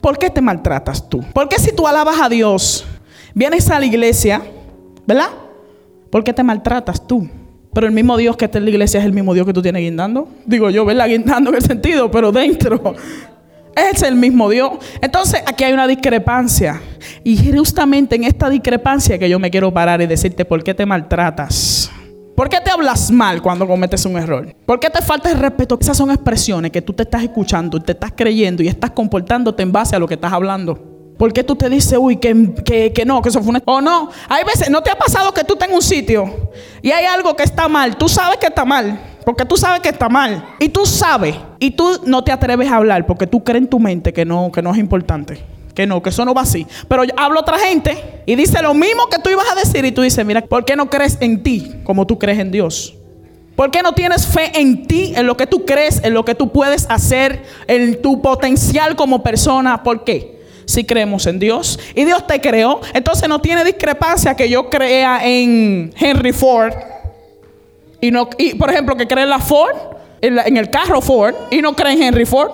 ¿Por 0.00 0.18
qué 0.18 0.28
te 0.28 0.42
maltratas 0.42 1.08
tú? 1.08 1.24
¿Por 1.32 1.48
qué 1.48 1.58
si 1.58 1.74
tú 1.74 1.86
alabas 1.86 2.20
a 2.20 2.28
Dios, 2.28 2.84
vienes 3.34 3.68
a 3.70 3.78
la 3.78 3.86
iglesia, 3.86 4.42
¿verdad? 5.06 5.28
¿Por 6.10 6.24
qué 6.24 6.32
te 6.32 6.42
maltratas 6.42 7.06
tú? 7.06 7.28
Pero 7.74 7.88
el 7.88 7.92
mismo 7.92 8.16
Dios 8.16 8.36
que 8.36 8.44
está 8.44 8.58
en 8.58 8.64
la 8.64 8.70
iglesia 8.70 9.00
es 9.00 9.06
el 9.06 9.12
mismo 9.12 9.34
Dios 9.34 9.44
que 9.44 9.52
tú 9.52 9.60
tienes 9.60 9.82
guindando. 9.82 10.28
Digo 10.46 10.70
yo, 10.70 10.84
¿verdad? 10.84 11.08
Guindando 11.08 11.50
en 11.50 11.56
el 11.56 11.62
sentido, 11.62 12.10
pero 12.10 12.30
dentro. 12.30 12.94
Es 13.74 14.04
el 14.04 14.14
mismo 14.14 14.48
Dios. 14.48 14.74
Entonces 15.02 15.42
aquí 15.44 15.64
hay 15.64 15.72
una 15.72 15.88
discrepancia. 15.88 16.80
Y 17.24 17.52
justamente 17.52 18.14
en 18.14 18.22
esta 18.22 18.48
discrepancia 18.48 19.18
que 19.18 19.28
yo 19.28 19.40
me 19.40 19.50
quiero 19.50 19.74
parar 19.74 20.00
y 20.00 20.06
decirte 20.06 20.44
por 20.44 20.62
qué 20.62 20.72
te 20.72 20.86
maltratas. 20.86 21.90
¿Por 22.36 22.48
qué 22.48 22.58
te 22.64 22.70
hablas 22.70 23.10
mal 23.10 23.42
cuando 23.42 23.66
cometes 23.66 24.06
un 24.06 24.16
error? 24.16 24.54
¿Por 24.64 24.78
qué 24.78 24.90
te 24.90 25.02
falta 25.02 25.30
el 25.32 25.38
respeto? 25.38 25.76
Esas 25.80 25.96
son 25.96 26.10
expresiones 26.12 26.70
que 26.70 26.82
tú 26.82 26.92
te 26.92 27.02
estás 27.02 27.24
escuchando, 27.24 27.80
te 27.80 27.92
estás 27.92 28.12
creyendo 28.16 28.62
y 28.62 28.68
estás 28.68 28.92
comportándote 28.92 29.64
en 29.64 29.72
base 29.72 29.96
a 29.96 29.98
lo 29.98 30.06
que 30.06 30.14
estás 30.14 30.32
hablando. 30.32 30.93
¿Por 31.18 31.32
qué 31.32 31.44
tú 31.44 31.54
te 31.54 31.68
dices, 31.68 31.96
uy, 32.00 32.16
que, 32.16 32.54
que, 32.64 32.92
que, 32.92 33.04
no, 33.04 33.22
que 33.22 33.28
eso 33.28 33.40
fue 33.40 33.50
una... 33.50 33.62
O 33.66 33.80
no, 33.80 34.10
hay 34.28 34.44
veces, 34.44 34.68
¿no 34.68 34.82
te 34.82 34.90
ha 34.90 34.98
pasado 34.98 35.32
que 35.32 35.44
tú 35.44 35.54
estás 35.54 35.68
en 35.68 35.74
un 35.74 35.82
sitio 35.82 36.50
y 36.82 36.90
hay 36.90 37.04
algo 37.04 37.36
que 37.36 37.44
está 37.44 37.68
mal? 37.68 37.96
Tú 37.96 38.08
sabes 38.08 38.38
que 38.38 38.46
está 38.46 38.64
mal, 38.64 39.00
porque 39.24 39.44
tú 39.44 39.56
sabes 39.56 39.80
que 39.80 39.90
está 39.90 40.08
mal. 40.08 40.44
Y 40.58 40.68
tú 40.68 40.84
sabes, 40.86 41.36
y 41.60 41.70
tú 41.70 42.00
no 42.04 42.24
te 42.24 42.32
atreves 42.32 42.70
a 42.70 42.76
hablar 42.76 43.06
porque 43.06 43.26
tú 43.26 43.44
crees 43.44 43.62
en 43.62 43.68
tu 43.68 43.78
mente 43.78 44.12
que 44.12 44.24
no, 44.24 44.50
que 44.50 44.62
no 44.62 44.72
es 44.72 44.78
importante 44.78 45.54
que 45.74 45.86
no, 45.86 46.02
que 46.02 46.10
eso 46.10 46.24
no 46.24 46.32
va 46.34 46.42
así. 46.42 46.66
Pero 46.88 47.02
habla 47.16 47.40
otra 47.40 47.58
gente 47.58 48.22
y 48.26 48.36
dice 48.36 48.62
lo 48.62 48.74
mismo 48.74 49.08
que 49.08 49.18
tú 49.18 49.28
ibas 49.28 49.46
a 49.50 49.56
decir 49.56 49.84
y 49.84 49.92
tú 49.92 50.02
dices, 50.02 50.24
mira, 50.24 50.40
¿por 50.42 50.64
qué 50.64 50.76
no 50.76 50.88
crees 50.88 51.18
en 51.20 51.42
ti 51.42 51.74
como 51.82 52.06
tú 52.06 52.18
crees 52.18 52.38
en 52.38 52.50
Dios? 52.50 52.94
¿Por 53.56 53.70
qué 53.70 53.82
no 53.82 53.92
tienes 53.92 54.26
fe 54.26 54.52
en 54.58 54.86
ti, 54.86 55.12
en 55.16 55.26
lo 55.26 55.36
que 55.36 55.46
tú 55.46 55.64
crees, 55.64 56.02
en 56.02 56.14
lo 56.14 56.24
que 56.24 56.34
tú 56.34 56.50
puedes 56.50 56.86
hacer, 56.90 57.44
en 57.68 58.00
tu 58.02 58.20
potencial 58.20 58.96
como 58.96 59.22
persona? 59.22 59.82
¿Por 59.82 60.04
qué? 60.04 60.43
Si 60.66 60.84
creemos 60.84 61.26
en 61.26 61.38
Dios 61.38 61.78
y 61.94 62.04
Dios 62.04 62.26
te 62.26 62.40
creó, 62.40 62.80
entonces 62.92 63.28
no 63.28 63.40
tiene 63.40 63.64
discrepancia 63.64 64.34
que 64.34 64.48
yo 64.48 64.70
crea 64.70 65.20
en 65.22 65.92
Henry 65.98 66.32
Ford 66.32 66.72
y 68.04 68.10
no, 68.10 68.28
y 68.36 68.52
por 68.54 68.68
ejemplo, 68.68 68.94
que 68.98 69.08
cree 69.08 69.24
en 69.24 69.30
la 69.30 69.38
Ford, 69.38 69.74
en, 70.20 70.38
en 70.38 70.58
el 70.58 70.68
carro 70.68 71.00
Ford 71.00 71.34
y 71.50 71.62
no 71.62 71.74
cree 71.74 71.94
en 71.94 72.02
Henry 72.02 72.26
Ford. 72.26 72.50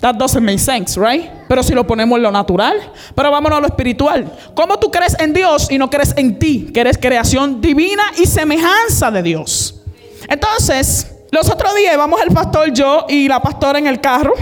That 0.00 0.14
doesn't 0.14 0.42
make 0.42 0.58
sense, 0.58 0.98
right? 0.98 1.30
Pero 1.46 1.62
si 1.62 1.74
lo 1.74 1.86
ponemos 1.86 2.16
en 2.16 2.22
lo 2.22 2.30
natural. 2.30 2.78
Pero 3.14 3.30
vámonos 3.30 3.58
a 3.58 3.60
lo 3.60 3.66
espiritual. 3.66 4.32
¿Cómo 4.54 4.78
tú 4.78 4.90
crees 4.90 5.14
en 5.20 5.34
Dios 5.34 5.70
y 5.70 5.76
no 5.76 5.90
crees 5.90 6.14
en 6.16 6.38
ti? 6.38 6.70
Que 6.72 6.80
eres 6.80 6.96
creación 6.96 7.60
divina 7.60 8.02
y 8.16 8.24
semejanza 8.24 9.10
de 9.10 9.22
Dios. 9.22 9.82
Entonces, 10.26 11.14
los 11.30 11.50
otros 11.50 11.74
días 11.74 11.92
íbamos 11.92 12.22
el 12.22 12.30
pastor, 12.30 12.72
yo 12.72 13.04
y 13.06 13.28
la 13.28 13.40
pastora 13.40 13.78
en 13.78 13.86
el 13.86 14.00
carro. 14.00 14.32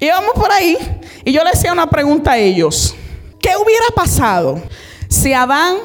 Íbamos 0.00 0.32
por 0.34 0.50
ahí 0.52 0.76
y 1.24 1.32
yo 1.32 1.42
le 1.42 1.50
hacía 1.50 1.72
una 1.72 1.88
pregunta 1.88 2.32
a 2.32 2.38
ellos. 2.38 2.94
¿Qué 3.40 3.50
hubiera 3.56 3.86
pasado 3.94 4.62
si 5.08 5.32
Adán, 5.32 5.76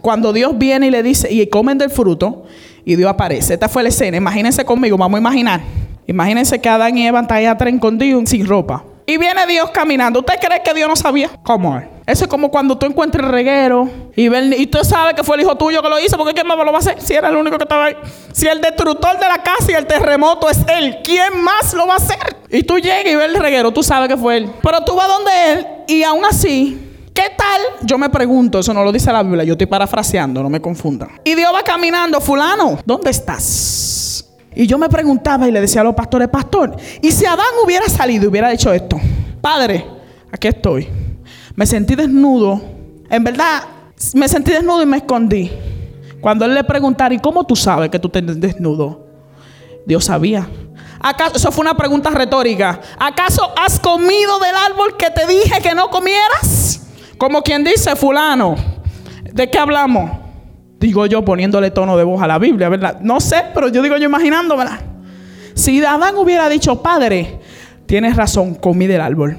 cuando 0.00 0.32
Dios 0.32 0.56
viene 0.56 0.86
y 0.86 0.90
le 0.90 1.02
dice, 1.02 1.32
y 1.32 1.44
comen 1.48 1.78
del 1.78 1.90
fruto, 1.90 2.44
y 2.84 2.94
Dios 2.94 3.10
aparece? 3.10 3.54
Esta 3.54 3.68
fue 3.68 3.82
la 3.82 3.88
escena. 3.88 4.16
Imagínense 4.16 4.64
conmigo, 4.64 4.96
vamos 4.96 5.18
a 5.18 5.20
imaginar. 5.20 5.60
Imagínense 6.06 6.60
que 6.60 6.68
Adán 6.68 6.96
y 6.96 7.06
Eva 7.06 7.20
están 7.20 7.38
allá 7.38 7.52
atrás 7.52 7.72
escondidos 7.72 8.28
sin 8.30 8.46
ropa. 8.46 8.84
Y 9.06 9.18
viene 9.18 9.46
Dios 9.46 9.70
caminando. 9.70 10.20
¿Usted 10.20 10.34
cree 10.40 10.62
que 10.62 10.74
Dios 10.74 10.88
no 10.88 10.96
sabía? 10.96 11.30
¿Cómo 11.42 11.76
es? 11.76 11.95
Eso 12.06 12.24
es 12.24 12.30
como 12.30 12.50
cuando 12.50 12.78
tú 12.78 12.86
encuentras 12.86 13.24
el 13.26 13.32
reguero 13.32 13.88
y, 14.14 14.32
y 14.32 14.66
tú 14.68 14.78
sabes 14.84 15.14
que 15.14 15.24
fue 15.24 15.36
el 15.36 15.42
hijo 15.42 15.56
tuyo 15.56 15.82
que 15.82 15.88
lo 15.88 15.98
hizo, 15.98 16.16
porque 16.16 16.34
¿quién 16.34 16.46
más 16.46 16.56
lo 16.56 16.66
va 16.66 16.74
a 16.74 16.78
hacer? 16.78 17.00
Si 17.00 17.14
era 17.14 17.28
el 17.28 17.36
único 17.36 17.58
que 17.58 17.64
estaba 17.64 17.86
ahí. 17.86 17.96
Si 18.32 18.46
el 18.46 18.60
destructor 18.60 19.18
de 19.18 19.26
la 19.26 19.42
casa 19.42 19.72
y 19.72 19.74
el 19.74 19.86
terremoto 19.86 20.48
es 20.48 20.58
él, 20.68 20.98
¿quién 21.02 21.42
más 21.42 21.74
lo 21.74 21.86
va 21.86 21.94
a 21.94 21.96
hacer? 21.96 22.36
Y 22.50 22.62
tú 22.62 22.78
llegas 22.78 23.12
y 23.12 23.16
ves 23.16 23.26
el 23.26 23.34
reguero, 23.34 23.72
tú 23.72 23.82
sabes 23.82 24.08
que 24.08 24.16
fue 24.16 24.36
él. 24.36 24.50
Pero 24.62 24.84
tú 24.84 24.94
vas 24.94 25.08
donde 25.08 25.52
él 25.52 25.66
y 25.88 26.04
aún 26.04 26.24
así 26.24 26.86
¿Qué 27.16 27.32
tal? 27.34 27.86
Yo 27.86 27.96
me 27.96 28.10
pregunto, 28.10 28.58
eso 28.58 28.74
no 28.74 28.84
lo 28.84 28.92
dice 28.92 29.10
la 29.10 29.22
Biblia, 29.22 29.42
yo 29.42 29.52
estoy 29.52 29.66
parafraseando, 29.66 30.42
no 30.42 30.50
me 30.50 30.60
confundan. 30.60 31.08
Y 31.24 31.34
Dios 31.34 31.50
va 31.50 31.62
caminando, 31.62 32.20
fulano, 32.20 32.78
¿dónde 32.84 33.10
estás? 33.10 34.26
Y 34.54 34.66
yo 34.66 34.76
me 34.76 34.86
preguntaba 34.90 35.48
y 35.48 35.50
le 35.50 35.62
decía 35.62 35.80
a 35.80 35.84
los 35.84 35.94
pastores, 35.94 36.28
pastor, 36.28 36.76
¿y 37.00 37.10
si 37.10 37.24
Adán 37.24 37.46
hubiera 37.64 37.86
salido 37.88 38.24
y 38.24 38.26
hubiera 38.26 38.52
hecho 38.52 38.70
esto? 38.70 39.00
Padre, 39.40 39.86
aquí 40.30 40.48
estoy. 40.48 41.05
Me 41.56 41.66
sentí 41.66 41.94
desnudo. 41.94 42.60
En 43.08 43.24
verdad, 43.24 43.62
me 44.14 44.28
sentí 44.28 44.52
desnudo 44.52 44.82
y 44.82 44.86
me 44.86 44.98
escondí. 44.98 45.50
Cuando 46.20 46.44
él 46.44 46.54
le 46.54 46.64
preguntara, 46.64 47.14
¿y 47.14 47.18
cómo 47.18 47.44
tú 47.44 47.56
sabes 47.56 47.90
que 47.90 47.98
tú 47.98 48.08
te 48.08 48.20
desnudo? 48.20 49.06
Dios 49.86 50.04
sabía. 50.04 50.48
¿Acaso, 51.00 51.36
eso 51.36 51.52
fue 51.52 51.62
una 51.62 51.76
pregunta 51.76 52.10
retórica. 52.10 52.80
¿Acaso 52.98 53.52
has 53.56 53.80
comido 53.80 54.38
del 54.38 54.54
árbol 54.54 54.96
que 54.96 55.10
te 55.10 55.26
dije 55.26 55.60
que 55.62 55.74
no 55.74 55.88
comieras? 55.88 56.86
Como 57.16 57.42
quien 57.42 57.64
dice, 57.64 57.96
fulano, 57.96 58.56
¿de 59.32 59.50
qué 59.50 59.58
hablamos? 59.58 60.10
Digo 60.78 61.06
yo 61.06 61.24
poniéndole 61.24 61.70
tono 61.70 61.96
de 61.96 62.04
voz 62.04 62.20
a 62.22 62.26
la 62.26 62.38
Biblia, 62.38 62.68
¿verdad? 62.68 63.00
No 63.00 63.20
sé, 63.20 63.44
pero 63.54 63.68
yo 63.68 63.80
digo 63.80 63.96
yo 63.96 64.04
imaginando, 64.04 64.56
¿verdad? 64.56 64.80
Si 65.54 65.82
Adán 65.82 66.16
hubiera 66.16 66.48
dicho, 66.50 66.82
Padre, 66.82 67.40
tienes 67.86 68.14
razón, 68.14 68.54
comí 68.56 68.86
del 68.86 69.00
árbol. 69.00 69.38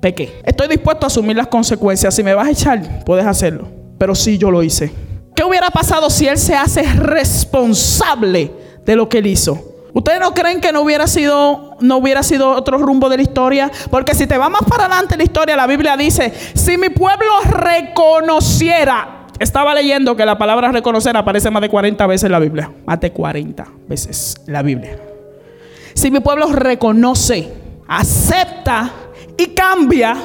Pequé. 0.00 0.40
Estoy 0.44 0.68
dispuesto 0.68 1.06
a 1.06 1.08
asumir 1.08 1.36
las 1.36 1.48
consecuencias. 1.48 2.14
Si 2.14 2.22
me 2.22 2.34
vas 2.34 2.48
a 2.48 2.50
echar, 2.50 3.04
puedes 3.04 3.26
hacerlo. 3.26 3.68
Pero 3.98 4.14
sí, 4.14 4.38
yo 4.38 4.50
lo 4.50 4.62
hice. 4.62 4.92
¿Qué 5.36 5.44
hubiera 5.44 5.70
pasado 5.70 6.08
si 6.10 6.26
él 6.26 6.38
se 6.38 6.54
hace 6.54 6.82
responsable 6.82 8.50
de 8.84 8.96
lo 8.96 9.08
que 9.08 9.18
él 9.18 9.26
hizo? 9.26 9.70
¿Ustedes 9.92 10.20
no 10.20 10.32
creen 10.34 10.60
que 10.60 10.72
no 10.72 10.82
hubiera 10.82 11.06
sido 11.06 11.76
no 11.80 11.96
hubiera 11.96 12.22
sido 12.22 12.50
otro 12.50 12.78
rumbo 12.78 13.08
de 13.08 13.16
la 13.16 13.22
historia? 13.22 13.70
Porque 13.90 14.14
si 14.14 14.26
te 14.26 14.38
vas 14.38 14.50
más 14.50 14.62
para 14.68 14.84
adelante 14.84 15.16
la 15.16 15.24
historia, 15.24 15.56
la 15.56 15.66
Biblia 15.66 15.96
dice, 15.96 16.32
si 16.54 16.78
mi 16.78 16.90
pueblo 16.90 17.40
reconociera, 17.44 19.26
estaba 19.38 19.74
leyendo 19.74 20.16
que 20.16 20.24
la 20.24 20.38
palabra 20.38 20.70
reconocer 20.70 21.16
aparece 21.16 21.50
más 21.50 21.62
de 21.62 21.68
40 21.68 22.06
veces 22.06 22.24
en 22.24 22.32
la 22.32 22.38
Biblia, 22.38 22.70
más 22.86 23.00
de 23.00 23.10
40 23.10 23.66
veces 23.88 24.36
en 24.46 24.52
la 24.52 24.62
Biblia. 24.62 24.98
Si 25.94 26.10
mi 26.10 26.20
pueblo 26.20 26.52
reconoce, 26.52 27.52
acepta 27.88 28.92
y 29.40 29.46
cambia, 29.54 30.16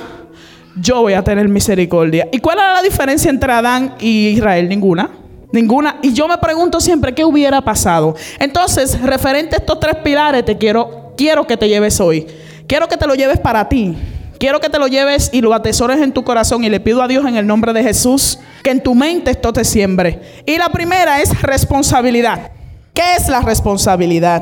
yo 0.75 1.01
voy 1.01 1.13
a 1.13 1.23
tener 1.23 1.47
misericordia. 1.47 2.27
¿Y 2.33 2.39
cuál 2.39 2.57
era 2.57 2.73
la 2.73 2.81
diferencia 2.81 3.29
entre 3.29 3.51
Adán 3.53 3.95
y 3.99 4.27
Israel? 4.27 4.67
Ninguna. 4.67 5.09
Ninguna. 5.53 5.99
Y 6.01 6.11
yo 6.11 6.27
me 6.27 6.37
pregunto 6.37 6.81
siempre 6.81 7.13
qué 7.13 7.23
hubiera 7.23 7.61
pasado. 7.61 8.15
Entonces, 8.39 8.99
referente 9.01 9.55
a 9.55 9.59
estos 9.59 9.79
tres 9.79 9.95
pilares, 10.03 10.43
te 10.43 10.57
quiero, 10.57 11.13
quiero 11.15 11.47
que 11.47 11.55
te 11.55 11.69
lleves 11.69 12.01
hoy. 12.01 12.27
Quiero 12.67 12.89
que 12.89 12.97
te 12.97 13.07
lo 13.07 13.15
lleves 13.15 13.39
para 13.39 13.69
ti. 13.69 13.95
Quiero 14.37 14.59
que 14.59 14.69
te 14.69 14.79
lo 14.79 14.87
lleves 14.87 15.29
y 15.31 15.39
lo 15.39 15.53
atesores 15.53 16.01
en 16.01 16.11
tu 16.11 16.25
corazón. 16.25 16.65
Y 16.65 16.69
le 16.69 16.81
pido 16.81 17.01
a 17.01 17.07
Dios 17.07 17.25
en 17.25 17.37
el 17.37 17.47
nombre 17.47 17.71
de 17.71 17.83
Jesús 17.83 18.39
que 18.63 18.71
en 18.71 18.83
tu 18.83 18.95
mente 18.95 19.31
esto 19.31 19.53
te 19.53 19.63
siembre. 19.63 20.43
Y 20.45 20.57
la 20.57 20.67
primera 20.67 21.21
es 21.21 21.41
responsabilidad. 21.41 22.51
¿Qué 22.93 23.15
es 23.17 23.29
la 23.29 23.39
responsabilidad? 23.39 24.41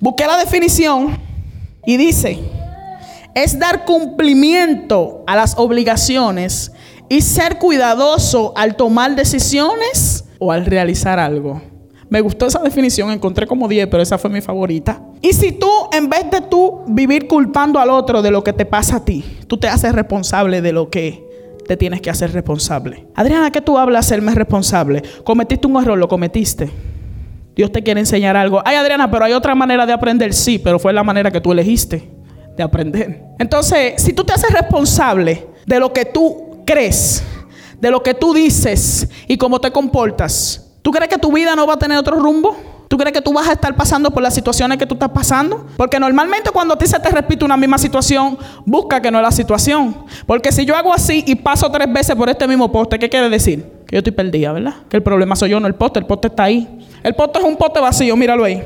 Busqué 0.00 0.26
la 0.26 0.36
definición 0.36 1.16
y 1.86 1.96
dice, 1.96 2.40
es 3.34 3.58
dar 3.58 3.84
cumplimiento 3.84 5.24
a 5.26 5.36
las 5.36 5.56
obligaciones 5.56 6.72
y 7.08 7.22
ser 7.22 7.58
cuidadoso 7.58 8.52
al 8.56 8.76
tomar 8.76 9.16
decisiones 9.16 10.24
o 10.38 10.52
al 10.52 10.66
realizar 10.66 11.18
algo. 11.18 11.60
Me 12.08 12.20
gustó 12.20 12.46
esa 12.46 12.58
definición, 12.58 13.10
encontré 13.10 13.46
como 13.46 13.68
10, 13.68 13.88
pero 13.88 14.02
esa 14.02 14.18
fue 14.18 14.28
mi 14.28 14.42
favorita. 14.42 15.02
Y 15.22 15.32
si 15.32 15.52
tú, 15.52 15.70
en 15.92 16.10
vez 16.10 16.30
de 16.30 16.42
tú 16.42 16.82
vivir 16.86 17.26
culpando 17.26 17.78
al 17.78 17.88
otro 17.88 18.20
de 18.20 18.30
lo 18.30 18.44
que 18.44 18.52
te 18.52 18.66
pasa 18.66 18.96
a 18.96 19.04
ti, 19.04 19.24
tú 19.46 19.56
te 19.56 19.68
haces 19.68 19.94
responsable 19.94 20.60
de 20.60 20.72
lo 20.72 20.90
que 20.90 21.26
te 21.66 21.76
tienes 21.76 22.02
que 22.02 22.10
hacer 22.10 22.32
responsable. 22.32 23.06
Adriana, 23.14 23.50
¿qué 23.50 23.62
tú 23.62 23.78
hablas 23.78 24.06
serme 24.06 24.34
responsable? 24.34 25.02
Cometiste 25.24 25.66
un 25.66 25.80
error, 25.80 25.96
lo 25.96 26.08
cometiste. 26.08 26.70
Dios 27.56 27.72
te 27.72 27.82
quiere 27.82 28.00
enseñar 28.00 28.36
algo. 28.36 28.60
Ay, 28.64 28.76
Adriana, 28.76 29.10
pero 29.10 29.24
hay 29.24 29.32
otra 29.32 29.54
manera 29.54 29.86
de 29.86 29.92
aprender. 29.94 30.34
Sí, 30.34 30.58
pero 30.58 30.78
fue 30.78 30.92
la 30.92 31.04
manera 31.04 31.30
que 31.30 31.40
tú 31.40 31.52
elegiste 31.52 32.21
de 32.56 32.62
aprender. 32.62 33.22
Entonces, 33.38 33.94
si 34.02 34.12
tú 34.12 34.24
te 34.24 34.32
haces 34.32 34.50
responsable 34.50 35.46
de 35.66 35.80
lo 35.80 35.92
que 35.92 36.04
tú 36.04 36.62
crees, 36.66 37.22
de 37.80 37.90
lo 37.90 38.02
que 38.02 38.14
tú 38.14 38.34
dices 38.34 39.08
y 39.26 39.36
cómo 39.36 39.60
te 39.60 39.70
comportas, 39.70 40.70
¿tú 40.82 40.90
crees 40.90 41.08
que 41.08 41.18
tu 41.18 41.32
vida 41.32 41.56
no 41.56 41.66
va 41.66 41.74
a 41.74 41.78
tener 41.78 41.98
otro 41.98 42.16
rumbo? 42.16 42.56
¿Tú 42.92 42.98
crees 42.98 43.14
que 43.14 43.22
tú 43.22 43.32
vas 43.32 43.48
a 43.48 43.52
estar 43.52 43.74
pasando 43.74 44.10
por 44.10 44.22
las 44.22 44.34
situaciones 44.34 44.76
que 44.76 44.84
tú 44.84 44.92
estás 44.92 45.08
pasando? 45.08 45.66
Porque 45.78 45.98
normalmente 45.98 46.50
cuando 46.50 46.74
a 46.74 46.78
ti 46.78 46.86
se 46.86 47.00
te 47.00 47.08
repite 47.08 47.42
una 47.42 47.56
misma 47.56 47.78
situación, 47.78 48.36
busca 48.66 49.00
que 49.00 49.10
no 49.10 49.16
es 49.18 49.22
la 49.22 49.30
situación. 49.30 50.04
Porque 50.26 50.52
si 50.52 50.66
yo 50.66 50.76
hago 50.76 50.92
así 50.92 51.24
y 51.26 51.34
paso 51.36 51.70
tres 51.70 51.90
veces 51.90 52.14
por 52.14 52.28
este 52.28 52.46
mismo 52.46 52.70
poste, 52.70 52.98
¿qué 52.98 53.08
quiere 53.08 53.30
decir? 53.30 53.64
Que 53.86 53.96
yo 53.96 53.98
estoy 54.00 54.12
perdida, 54.12 54.52
¿verdad? 54.52 54.74
Que 54.90 54.98
el 54.98 55.02
problema 55.02 55.34
soy 55.34 55.48
yo, 55.48 55.58
no 55.58 55.66
el 55.68 55.74
poste. 55.74 56.00
El 56.00 56.04
poste 56.04 56.28
está 56.28 56.42
ahí. 56.42 56.86
El 57.02 57.14
poste 57.14 57.38
es 57.38 57.44
un 57.46 57.56
poste 57.56 57.80
vacío, 57.80 58.14
míralo 58.14 58.44
ahí. 58.44 58.62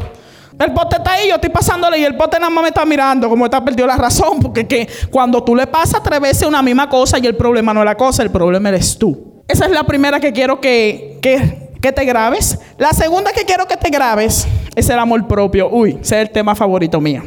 El 0.58 0.72
poste 0.72 0.96
está 0.96 1.12
ahí, 1.12 1.28
yo 1.28 1.34
estoy 1.34 1.50
pasándole 1.50 1.98
y 1.98 2.04
el 2.04 2.16
poste 2.16 2.38
nada 2.38 2.50
más 2.50 2.62
me 2.62 2.68
está 2.68 2.84
mirando 2.86 3.28
como 3.28 3.44
está 3.44 3.62
perdido 3.64 3.86
la 3.86 3.96
razón. 3.96 4.40
Porque 4.40 4.66
que 4.66 4.88
cuando 5.10 5.42
tú 5.44 5.54
le 5.54 5.66
pasas 5.66 6.02
tres 6.02 6.20
veces 6.20 6.48
una 6.48 6.62
misma 6.62 6.88
cosa 6.88 7.18
y 7.18 7.26
el 7.26 7.36
problema 7.36 7.74
no 7.74 7.80
es 7.80 7.86
la 7.86 7.96
cosa, 7.96 8.22
el 8.22 8.30
problema 8.30 8.70
eres 8.70 8.96
tú. 8.96 9.42
Esa 9.48 9.66
es 9.66 9.70
la 9.70 9.84
primera 9.84 10.18
que 10.18 10.32
quiero 10.32 10.60
que, 10.60 11.18
que, 11.20 11.70
que 11.80 11.92
te 11.92 12.04
grabes. 12.04 12.58
La 12.78 12.92
segunda 12.92 13.32
que 13.32 13.44
quiero 13.44 13.66
que 13.66 13.76
te 13.76 13.90
grabes 13.90 14.46
es 14.74 14.88
el 14.88 14.98
amor 14.98 15.26
propio. 15.28 15.68
Uy, 15.70 15.98
ese 16.00 16.16
es 16.16 16.28
el 16.28 16.30
tema 16.30 16.54
favorito 16.54 17.00
mío. 17.00 17.22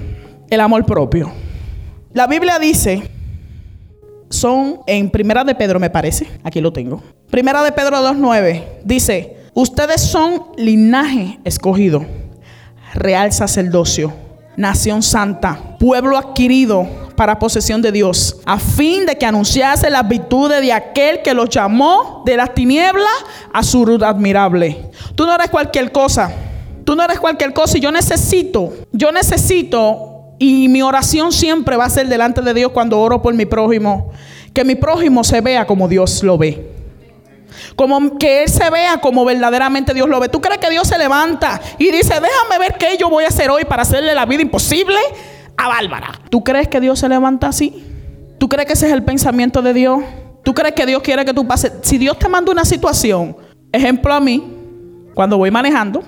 El 0.50 0.59
amor 0.59 0.86
propio. 0.86 1.31
La 2.13 2.25
Biblia 2.25 2.57
dice, 2.57 3.03
son 4.29 4.81
en 4.88 5.09
Primera 5.12 5.43
de 5.43 5.53
Pedro 5.55 5.79
me 5.79 5.89
parece, 5.89 6.27
aquí 6.43 6.62
lo 6.62 6.74
tengo. 6.74 7.03
Primera 7.29 7.62
de 7.62 7.71
Pedro 7.71 7.98
2.9 7.98 8.63
dice, 8.83 9.38
ustedes 9.53 10.01
son 10.01 10.48
linaje 10.57 11.39
escogido, 11.43 12.03
real 12.93 13.31
sacerdocio, 13.31 14.13
nación 14.55 15.03
santa, 15.03 15.77
pueblo 15.79 16.17
adquirido 16.17 16.88
para 17.15 17.39
posesión 17.39 17.81
de 17.81 17.91
Dios, 17.91 18.38
a 18.46 18.60
fin 18.60 19.05
de 19.05 19.17
que 19.17 19.25
anunciase 19.25 19.89
las 19.89 20.08
virtudes 20.08 20.62
de 20.62 20.72
aquel 20.72 21.22
que 21.22 21.34
los 21.34 21.50
llamó 21.50 22.24
de 22.25 22.38
las 22.38 22.53
tinieblas 22.53 23.10
a 23.53 23.63
su 23.63 23.86
luz 23.86 24.01
admirable. 24.03 24.89
Tú 25.15 25.25
no 25.25 25.36
eres 25.36 25.50
cualquier 25.50 25.91
cosa. 25.91 26.31
Tú 26.89 26.96
no 26.96 27.03
eres 27.03 27.19
cualquier 27.19 27.53
cosa 27.53 27.77
y 27.77 27.81
yo 27.81 27.91
necesito, 27.91 28.74
yo 28.91 29.12
necesito 29.12 30.34
y 30.39 30.69
mi 30.69 30.81
oración 30.81 31.31
siempre 31.31 31.77
va 31.77 31.86
a 31.86 31.89
ser 31.89 32.08
delante 32.08 32.41
de 32.41 32.53
Dios 32.53 32.72
cuando 32.72 33.00
oro 33.00 33.22
por 33.22 33.34
mi 33.36 33.46
prójimo, 33.46 34.10
que 34.55 34.63
mi 34.63 34.74
prójimo 34.74 35.24
se 35.24 35.41
vea 35.41 35.67
como 35.67 35.88
Dios 35.88 36.24
lo 36.24 36.38
ve. 36.39 36.68
Como 37.79 38.17
que 38.17 38.43
Él 38.43 38.50
se 38.50 38.69
vea 38.69 39.00
como 39.00 39.24
verdaderamente 39.24 39.93
Dios 39.93 40.09
lo 40.09 40.19
ve. 40.19 40.27
¿Tú 40.27 40.41
crees 40.41 40.57
que 40.57 40.69
Dios 40.69 40.86
se 40.86 40.98
levanta 40.98 41.62
y 41.77 41.89
dice, 41.93 42.15
déjame 42.15 42.59
ver 42.59 42.75
qué 42.77 42.98
yo 43.00 43.09
voy 43.09 43.24
a 43.24 43.29
hacer 43.29 43.50
hoy 43.50 43.63
para 43.63 43.83
hacerle 43.83 44.13
la 44.13 44.25
vida 44.25 44.41
imposible? 44.41 44.98
a 45.55 45.67
Bárbara. 45.69 46.12
¿Tú 46.29 46.43
crees 46.43 46.67
que 46.67 46.81
Dios 46.81 47.00
se 47.00 47.07
levanta 47.07 47.48
así? 47.48 47.86
¿Tú 48.38 48.50
crees 48.50 48.65
que 48.65 48.74
ese 48.74 48.88
es 48.88 48.91
el 48.91 49.03
pensamiento 49.03 49.62
de 49.62 49.74
Dios? 49.74 50.01
¿Tú 50.43 50.53
crees 50.53 50.74
que 50.74 50.86
Dios 50.86 51.01
quiere 51.01 51.24
que 51.24 51.33
tú 51.33 51.48
pases? 51.48 51.71
Si 51.81 51.98
Dios 51.98 52.19
te 52.19 52.27
manda 52.27 52.51
una 52.51 52.65
situación, 52.65 53.38
ejemplo 53.71 54.13
a 54.13 54.19
mí, 54.19 54.41
cuando 55.13 55.38
voy 55.38 55.50
manejando, 55.50 56.01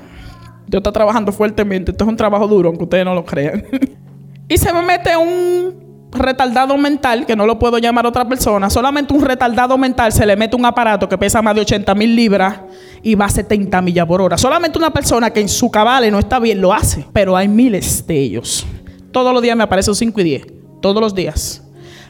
Dios 0.68 0.80
está 0.80 0.92
trabajando 0.92 1.32
fuertemente, 1.32 1.92
esto 1.92 2.04
es 2.04 2.10
un 2.10 2.18
trabajo 2.18 2.48
duro, 2.48 2.68
aunque 2.68 2.84
ustedes 2.84 3.06
no 3.06 3.14
lo 3.14 3.26
crean. 3.26 3.66
y 4.48 4.58
se 4.58 4.72
me 4.72 4.82
mete 4.82 5.16
un 5.16 5.91
retardado 6.12 6.78
mental, 6.78 7.26
que 7.26 7.36
no 7.36 7.46
lo 7.46 7.58
puedo 7.58 7.78
llamar 7.78 8.06
otra 8.06 8.28
persona, 8.28 8.70
solamente 8.70 9.14
un 9.14 9.22
retardado 9.22 9.78
mental 9.78 10.12
se 10.12 10.26
le 10.26 10.36
mete 10.36 10.56
un 10.56 10.66
aparato 10.66 11.08
que 11.08 11.18
pesa 11.18 11.42
más 11.42 11.56
de 11.56 11.62
80 11.62 11.96
mil 11.96 12.16
libras 12.16 12.60
y 13.02 13.16
va 13.16 13.26
a 13.26 13.30
70 13.30 13.82
millas 13.82 14.06
por 14.06 14.22
hora. 14.22 14.38
Solamente 14.38 14.78
una 14.78 14.92
persona 14.92 15.32
que 15.32 15.42
en 15.42 15.50
su 15.50 15.72
cabale 15.72 16.12
no 16.12 16.20
está 16.20 16.40
bien 16.40 16.62
lo 16.62 16.74
hace, 16.74 17.06
pero 17.14 17.36
hay 17.36 17.48
miles 17.48 18.06
de 18.06 18.20
ellos. 18.20 18.66
Todos 19.12 19.34
los 19.34 19.42
días 19.42 19.56
me 19.56 19.64
aparece 19.64 19.90
un 19.90 19.96
5 19.96 20.22
y 20.22 20.24
10. 20.24 20.48
Todos 20.82 21.02
los 21.02 21.14
días. 21.14 21.64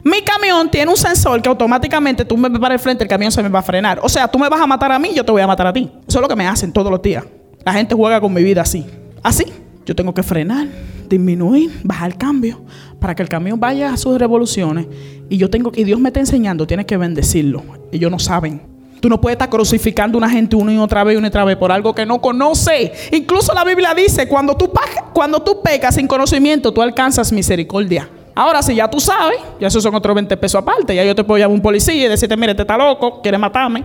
Mi 0.03 0.21
camión 0.21 0.69
tiene 0.69 0.89
un 0.89 0.97
sensor 0.97 1.41
que 1.41 1.49
automáticamente 1.49 2.25
tú 2.25 2.35
me 2.35 2.49
para 2.59 2.73
el 2.73 2.79
frente, 2.79 3.03
el 3.03 3.09
camión 3.09 3.31
se 3.31 3.43
me 3.43 3.49
va 3.49 3.59
a 3.59 3.63
frenar. 3.63 3.99
O 4.01 4.09
sea, 4.09 4.27
tú 4.27 4.39
me 4.39 4.49
vas 4.49 4.59
a 4.59 4.65
matar 4.65 4.91
a 4.91 4.97
mí, 4.97 5.11
yo 5.13 5.23
te 5.23 5.31
voy 5.31 5.41
a 5.41 5.47
matar 5.47 5.67
a 5.67 5.73
ti. 5.73 5.91
Eso 6.07 6.17
es 6.17 6.21
lo 6.21 6.27
que 6.27 6.35
me 6.35 6.47
hacen 6.47 6.71
todos 6.71 6.91
los 6.91 7.01
días. 7.01 7.23
La 7.63 7.73
gente 7.73 7.93
juega 7.93 8.19
con 8.19 8.33
mi 8.33 8.43
vida 8.43 8.61
así. 8.61 8.85
Así. 9.21 9.45
Yo 9.85 9.95
tengo 9.95 10.13
que 10.13 10.23
frenar, 10.23 10.67
disminuir, 11.09 11.71
bajar 11.83 12.11
el 12.11 12.17
cambio 12.17 12.61
para 12.99 13.15
que 13.15 13.23
el 13.23 13.29
camión 13.29 13.59
vaya 13.59 13.93
a 13.93 13.97
sus 13.97 14.17
revoluciones. 14.17 14.87
Y 15.29 15.37
yo 15.37 15.49
tengo 15.49 15.71
que, 15.71 15.81
y 15.81 15.83
Dios 15.83 15.99
me 15.99 16.09
está 16.09 16.19
enseñando, 16.19 16.67
tienes 16.67 16.85
que 16.85 16.97
bendecirlo. 16.97 17.63
Ellos 17.91 18.11
no 18.11 18.19
saben. 18.19 18.61
Tú 18.99 19.09
no 19.09 19.19
puedes 19.19 19.33
estar 19.33 19.49
crucificando 19.49 20.17
a 20.17 20.19
una 20.19 20.29
gente 20.29 20.55
una 20.55 20.71
y 20.71 20.77
otra 20.77 21.03
vez 21.03 21.15
y 21.15 21.17
una 21.17 21.27
y 21.27 21.29
otra 21.29 21.43
vez 21.43 21.57
por 21.57 21.71
algo 21.71 21.95
que 21.95 22.05
no 22.05 22.21
conoce. 22.21 22.93
Incluso 23.11 23.51
la 23.53 23.63
Biblia 23.63 23.95
dice, 23.95 24.27
cuando 24.27 24.55
tú, 24.55 24.71
cuando 25.13 25.41
tú 25.41 25.61
pecas 25.63 25.95
sin 25.95 26.07
conocimiento, 26.07 26.71
tú 26.71 26.83
alcanzas 26.83 27.31
misericordia. 27.31 28.07
Ahora, 28.35 28.61
si 28.61 28.75
ya 28.75 28.87
tú 28.87 28.99
sabes, 28.99 29.39
ya 29.59 29.67
esos 29.67 29.81
son 29.81 29.95
otros 29.95 30.13
20 30.13 30.37
pesos 30.37 30.61
aparte. 30.61 30.95
Ya 30.95 31.03
yo 31.03 31.15
te 31.15 31.23
puedo 31.23 31.39
llamar 31.39 31.53
a 31.53 31.55
un 31.55 31.61
policía 31.61 32.05
y 32.05 32.07
decirte, 32.07 32.37
mire, 32.37 32.51
este 32.51 32.61
está 32.61 32.77
loco, 32.77 33.21
quiere 33.23 33.39
matarme. 33.39 33.83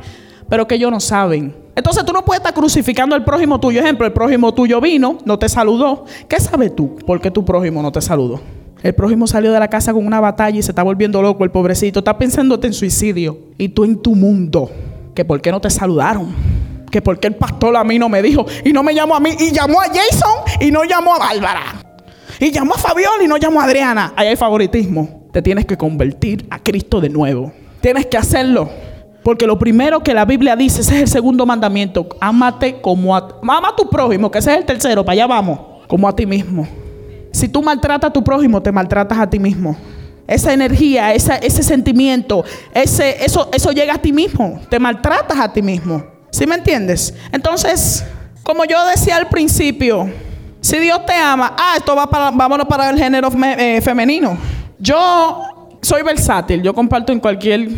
Pero 0.49 0.69
que 0.69 0.75
ellos 0.75 0.91
no 0.91 1.00
saben. 1.00 1.65
Entonces 1.76 2.06
tú 2.06 2.12
no 2.14 2.25
puedes 2.25 2.40
estar 2.40 2.54
crucificando 2.54 3.14
al 3.14 3.23
prójimo 3.23 3.61
tuyo. 3.61 3.80
Ejemplo, 3.80 4.06
el 4.06 4.12
prójimo 4.12 4.52
tuyo 4.54 4.80
vino, 4.80 5.18
no 5.26 5.38
te 5.38 5.47
saludó. 5.49 6.06
¿Qué 6.26 6.40
sabes 6.40 6.75
tú? 6.75 6.97
¿Por 6.97 7.21
qué 7.21 7.30
tu 7.30 7.45
prójimo 7.45 7.83
no 7.83 7.92
te 7.92 8.00
saludó? 8.00 8.40
El 8.83 8.95
prójimo 8.95 9.26
salió 9.26 9.52
de 9.52 9.61
la 9.61 9.68
casa 9.68 9.92
con 9.92 10.06
una 10.06 10.18
batalla 10.18 10.59
y 10.59 10.62
se 10.62 10.71
está 10.71 10.83
volviendo 10.83 11.21
loco, 11.21 11.45
el 11.45 11.50
pobrecito. 11.50 11.99
Está 11.99 12.16
pensándote 12.16 12.66
en 12.66 12.73
suicidio. 12.73 13.38
Y 13.59 13.68
tú 13.68 13.85
en 13.85 14.00
tu 14.00 14.14
mundo 14.14 14.71
que 15.14 15.25
por 15.25 15.41
qué 15.43 15.50
no 15.50 15.60
te 15.60 15.69
saludaron. 15.69 16.34
Que 16.91 17.02
por 17.02 17.21
qué 17.21 17.26
el 17.26 17.34
pastor 17.34 17.76
a 17.76 17.84
mí 17.84 17.99
no 17.99 18.08
me 18.08 18.23
dijo 18.23 18.47
y 18.65 18.73
no 18.73 18.82
me 18.82 18.95
llamó 18.95 19.15
a 19.15 19.21
mí 19.21 19.30
y 19.39 19.52
llamó 19.52 19.80
a 19.80 19.84
Jason 19.84 20.60
y 20.60 20.71
no 20.71 20.84
llamó 20.84 21.15
a 21.15 21.19
Bárbara. 21.19 21.62
Y 22.41 22.52
llamó 22.52 22.75
a 22.75 22.78
Fabiola 22.78 23.23
y 23.23 23.28
no 23.28 23.36
llamó 23.36 23.60
a 23.60 23.65
Adriana. 23.65 24.15
Ahí 24.17 24.28
hay 24.28 24.36
favoritismo. 24.36 25.28
Te 25.30 25.43
tienes 25.43 25.67
que 25.67 25.76
convertir 25.76 26.47
a 26.49 26.58
Cristo 26.58 27.02
de 27.02 27.10
nuevo. 27.10 27.52
Tienes 27.82 28.06
que 28.06 28.17
hacerlo. 28.17 28.71
Porque 29.26 29.45
lo 29.45 29.58
primero 29.58 30.04
que 30.04 30.15
la 30.15 30.25
Biblia 30.25 30.54
dice, 30.54 30.82
ese 30.82 30.95
es 30.95 31.02
el 31.02 31.08
segundo 31.08 31.45
mandamiento. 31.45 32.06
Ámate 32.21 32.80
como 32.80 33.17
a... 33.17 33.41
Ama 33.43 33.71
a 33.71 33.75
tu 33.75 33.91
prójimo, 33.91 34.30
que 34.30 34.39
ese 34.39 34.52
es 34.52 34.58
el 34.58 34.65
tercero, 34.65 35.04
para 35.04 35.15
allá 35.15 35.26
vamos. 35.26 35.58
Como 35.89 36.06
a 36.06 36.15
ti 36.15 36.25
mismo. 36.26 36.65
Si 37.32 37.49
tú 37.49 37.60
maltratas 37.60 38.10
a 38.10 38.12
tu 38.12 38.23
prójimo, 38.23 38.62
te 38.62 38.71
maltratas 38.71 39.19
a 39.19 39.28
ti 39.28 39.41
mismo 39.41 39.76
esa 40.28 40.52
energía, 40.52 41.12
ese 41.12 41.62
sentimiento, 41.65 42.45
ese, 42.73 43.25
eso, 43.25 43.49
eso 43.52 43.73
llega 43.73 43.95
a 43.95 43.99
ti 43.99 44.12
mismo, 44.12 44.60
te 44.71 44.78
maltratas 44.78 45.41
a 45.41 45.52
ti 45.52 45.60
mismo. 45.60 46.04
¿Sí 46.30 46.47
me 46.47 46.54
entiendes? 46.54 47.12
Entonces, 47.32 48.04
como 48.45 48.65
yo 48.65 48.86
decía 48.86 49.17
al 49.17 49.28
principio, 49.28 50.08
si 50.60 50.78
Dios 50.78 51.04
te 51.04 51.15
ama, 51.15 51.56
ah, 51.58 51.75
esto 51.76 51.97
va 51.97 52.08
para, 52.08 52.30
vámonos 52.30 52.69
para 52.69 52.91
el 52.91 52.97
género 52.97 53.28
eh, 53.58 53.80
femenino. 53.80 54.39
Yo 54.78 55.43
soy 55.82 56.02
versátil, 56.02 56.62
yo 56.62 56.73
comparto 56.73 57.12
en 57.12 57.19
cualquier 57.19 57.71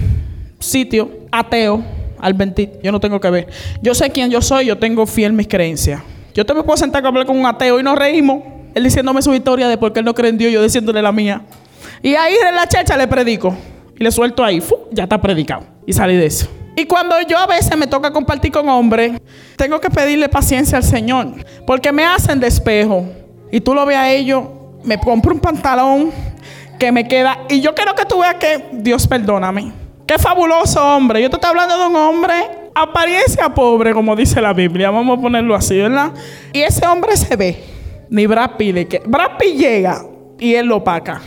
sitio, 0.58 1.17
ateo, 1.30 1.82
al 2.20 2.34
20, 2.34 2.80
yo 2.82 2.92
no 2.92 3.00
tengo 3.00 3.20
que 3.20 3.30
ver. 3.30 3.48
Yo 3.80 3.94
sé 3.94 4.10
quién 4.10 4.30
yo 4.30 4.42
soy, 4.42 4.66
yo 4.66 4.78
tengo 4.78 5.06
fiel 5.06 5.32
mis 5.32 5.46
creencias. 5.46 6.02
Yo 6.34 6.44
te 6.44 6.54
me 6.54 6.62
puedo 6.62 6.76
sentar 6.76 7.04
a 7.04 7.08
hablar 7.08 7.26
con 7.26 7.38
un 7.38 7.46
ateo 7.46 7.80
y 7.80 7.82
nos 7.82 7.98
reímos. 7.98 8.42
Él 8.74 8.84
diciéndome 8.84 9.22
su 9.22 9.34
historia 9.34 9.68
de 9.68 9.76
por 9.78 9.92
qué 9.92 10.00
él 10.00 10.04
no 10.04 10.14
cree 10.14 10.30
en 10.30 10.38
Dios, 10.38 10.52
yo 10.52 10.62
diciéndole 10.62 11.02
la 11.02 11.12
mía. 11.12 11.42
Y 12.02 12.14
ahí 12.14 12.34
en 12.46 12.54
la 12.54 12.66
checha 12.66 12.96
le 12.96 13.06
predico. 13.08 13.56
Y 13.98 14.04
le 14.04 14.12
suelto 14.12 14.44
ahí. 14.44 14.62
Ya 14.92 15.04
está 15.04 15.20
predicado. 15.20 15.64
Y 15.86 15.92
salí 15.92 16.16
de 16.16 16.26
eso. 16.26 16.48
Y 16.76 16.84
cuando 16.84 17.20
yo 17.22 17.36
a 17.36 17.46
veces 17.46 17.76
me 17.76 17.88
toca 17.88 18.12
compartir 18.12 18.52
con 18.52 18.68
hombres, 18.68 19.20
tengo 19.56 19.80
que 19.80 19.90
pedirle 19.90 20.28
paciencia 20.28 20.78
al 20.78 20.84
Señor. 20.84 21.34
Porque 21.66 21.90
me 21.90 22.04
hacen 22.04 22.38
despejo. 22.38 23.04
Y 23.50 23.60
tú 23.60 23.74
lo 23.74 23.84
ves 23.84 23.96
a 23.96 24.12
ellos, 24.12 24.44
me 24.84 24.98
compro 24.98 25.34
un 25.34 25.40
pantalón 25.40 26.12
que 26.78 26.92
me 26.92 27.08
queda. 27.08 27.38
Y 27.48 27.60
yo 27.60 27.74
quiero 27.74 27.94
que 27.94 28.04
tú 28.04 28.20
veas 28.20 28.36
que 28.36 28.64
Dios 28.72 29.08
perdóname. 29.08 29.72
Qué 30.08 30.18
fabuloso 30.18 30.82
hombre. 30.82 31.20
Yo 31.20 31.28
te 31.28 31.36
estoy 31.36 31.50
hablando 31.50 31.78
de 31.78 31.86
un 31.86 31.96
hombre, 31.96 32.32
apariencia 32.74 33.50
pobre, 33.50 33.92
como 33.92 34.16
dice 34.16 34.40
la 34.40 34.54
Biblia. 34.54 34.90
Vamos 34.90 35.18
a 35.18 35.20
ponerlo 35.20 35.54
así, 35.54 35.76
¿verdad? 35.76 36.12
Y 36.50 36.60
ese 36.60 36.86
hombre 36.86 37.14
se 37.14 37.36
ve. 37.36 37.62
Ni 38.08 38.24
Brad 38.24 38.52
Pitt. 38.56 38.88
Que 38.88 39.02
Brad 39.04 39.36
Pitt 39.38 39.56
llega 39.56 40.02
y 40.38 40.54
él 40.54 40.64
lo 40.64 40.76
opaca 40.76 41.20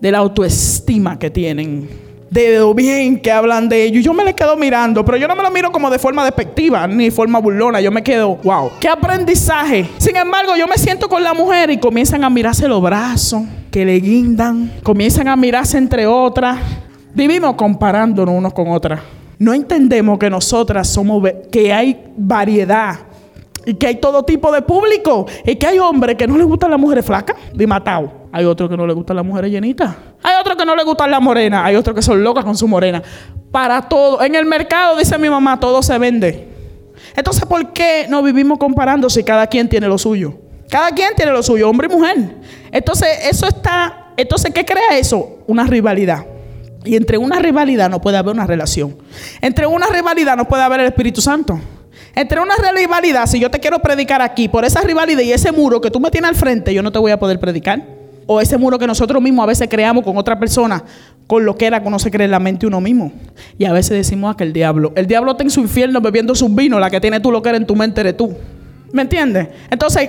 de 0.00 0.12
la 0.12 0.18
autoestima 0.18 1.18
que 1.18 1.28
tienen, 1.28 1.90
de 2.30 2.60
lo 2.60 2.72
bien 2.72 3.20
que 3.20 3.32
hablan 3.32 3.68
de 3.68 3.82
ellos. 3.82 4.04
Yo 4.04 4.14
me 4.14 4.22
les 4.24 4.34
quedo 4.34 4.56
mirando, 4.56 5.04
pero 5.04 5.18
yo 5.18 5.26
no 5.26 5.34
me 5.34 5.42
lo 5.42 5.50
miro 5.50 5.72
como 5.72 5.90
de 5.90 5.98
forma 5.98 6.24
despectiva 6.24 6.86
ni 6.86 7.10
forma 7.10 7.40
burlona. 7.40 7.80
Yo 7.80 7.90
me 7.90 8.04
quedo, 8.04 8.36
wow, 8.44 8.70
qué 8.78 8.86
aprendizaje. 8.86 9.88
Sin 9.98 10.14
embargo, 10.14 10.54
yo 10.56 10.68
me 10.68 10.76
siento 10.76 11.08
con 11.08 11.24
la 11.24 11.34
mujer 11.34 11.70
y 11.70 11.78
comienzan 11.78 12.22
a 12.22 12.30
mirarse 12.30 12.68
los 12.68 12.80
brazos 12.80 13.42
que 13.72 13.84
le 13.84 13.98
guindan, 13.98 14.70
comienzan 14.84 15.26
a 15.26 15.34
mirarse 15.34 15.78
entre 15.78 16.06
otras. 16.06 16.60
Vivimos 17.14 17.54
comparándonos 17.54 18.34
unos 18.34 18.52
con 18.52 18.68
otras. 18.68 19.00
No 19.38 19.54
entendemos 19.54 20.18
que 20.18 20.28
nosotras 20.28 20.88
somos, 20.88 21.22
que 21.50 21.72
hay 21.72 22.12
variedad 22.16 22.98
y 23.64 23.74
que 23.74 23.86
hay 23.86 23.96
todo 23.96 24.22
tipo 24.22 24.52
de 24.52 24.62
público. 24.62 25.26
Y 25.44 25.56
que 25.56 25.66
hay 25.66 25.78
hombres 25.78 26.16
que 26.16 26.26
no 26.26 26.36
les 26.36 26.46
gustan 26.46 26.70
las 26.70 26.78
mujeres 26.78 27.04
flacas, 27.04 27.36
de 27.52 27.66
matado. 27.66 28.12
Hay 28.32 28.44
otros 28.44 28.68
que 28.68 28.76
no 28.76 28.86
les 28.86 28.94
gustan 28.94 29.16
las 29.16 29.24
mujeres 29.24 29.50
llenitas. 29.50 29.94
Hay 30.22 30.34
otros 30.40 30.56
que 30.56 30.64
no 30.64 30.76
les 30.76 30.84
gustan 30.84 31.10
las 31.10 31.20
morenas. 31.20 31.64
Hay 31.64 31.76
otros 31.76 31.96
que 31.96 32.02
son 32.02 32.22
locas 32.22 32.44
con 32.44 32.56
su 32.56 32.68
morena. 32.68 33.02
Para 33.50 33.82
todo. 33.82 34.22
En 34.22 34.34
el 34.34 34.46
mercado, 34.46 34.96
dice 34.96 35.18
mi 35.18 35.28
mamá, 35.28 35.58
todo 35.58 35.82
se 35.82 35.98
vende. 35.98 36.48
Entonces, 37.16 37.44
¿por 37.44 37.72
qué 37.72 38.06
no 38.08 38.22
vivimos 38.22 38.58
comparando 38.58 39.10
si 39.10 39.24
cada 39.24 39.46
quien 39.46 39.68
tiene 39.68 39.88
lo 39.88 39.98
suyo? 39.98 40.34
Cada 40.68 40.92
quien 40.92 41.14
tiene 41.16 41.32
lo 41.32 41.42
suyo, 41.42 41.68
hombre 41.68 41.88
y 41.90 41.96
mujer. 41.96 42.36
Entonces, 42.70 43.08
eso 43.24 43.46
está. 43.48 44.12
Entonces, 44.16 44.52
¿qué 44.54 44.64
crea 44.64 44.96
eso? 44.96 45.38
Una 45.46 45.64
rivalidad. 45.64 46.24
Y 46.84 46.96
entre 46.96 47.18
una 47.18 47.38
rivalidad 47.38 47.90
no 47.90 48.00
puede 48.00 48.16
haber 48.16 48.34
una 48.34 48.46
relación. 48.46 48.96
Entre 49.40 49.66
una 49.66 49.86
rivalidad 49.86 50.36
no 50.36 50.46
puede 50.48 50.62
haber 50.62 50.80
el 50.80 50.86
Espíritu 50.86 51.20
Santo. 51.20 51.60
Entre 52.14 52.40
una 52.40 52.54
rivalidad, 52.56 53.26
si 53.26 53.38
yo 53.38 53.50
te 53.50 53.60
quiero 53.60 53.78
predicar 53.80 54.22
aquí, 54.22 54.48
por 54.48 54.64
esa 54.64 54.80
rivalidad 54.80 55.20
y 55.22 55.32
ese 55.32 55.52
muro 55.52 55.80
que 55.80 55.90
tú 55.90 56.00
me 56.00 56.10
tienes 56.10 56.30
al 56.30 56.36
frente, 56.36 56.74
yo 56.74 56.82
no 56.82 56.90
te 56.90 56.98
voy 56.98 57.12
a 57.12 57.18
poder 57.18 57.38
predicar. 57.38 57.84
O 58.26 58.40
ese 58.40 58.56
muro 58.56 58.78
que 58.78 58.86
nosotros 58.86 59.22
mismos 59.22 59.42
a 59.42 59.46
veces 59.46 59.68
creamos 59.68 60.04
con 60.04 60.16
otra 60.16 60.38
persona, 60.38 60.84
con 61.26 61.44
lo 61.44 61.56
que 61.56 61.66
era 61.66 61.82
que 61.82 61.90
no 61.90 61.98
se 61.98 62.10
cree 62.10 62.24
en 62.24 62.30
la 62.30 62.38
mente 62.38 62.66
uno 62.66 62.80
mismo. 62.80 63.12
Y 63.58 63.64
a 63.64 63.72
veces 63.72 63.96
decimos 63.96 64.36
que 64.36 64.44
el 64.44 64.52
diablo. 64.52 64.92
El 64.94 65.06
diablo 65.06 65.32
está 65.32 65.42
en 65.42 65.50
su 65.50 65.60
infierno 65.60 66.00
bebiendo 66.00 66.34
su 66.34 66.48
vino, 66.48 66.78
la 66.78 66.90
que 66.90 67.00
tiene 67.00 67.20
tú 67.20 67.30
lo 67.30 67.42
que 67.42 67.48
era 67.50 67.58
en 67.58 67.66
tu 67.66 67.76
mente 67.76 68.00
eres 68.00 68.16
tú. 68.16 68.34
¿Me 68.92 69.02
entiendes? 69.02 69.48
Entonces, 69.70 70.08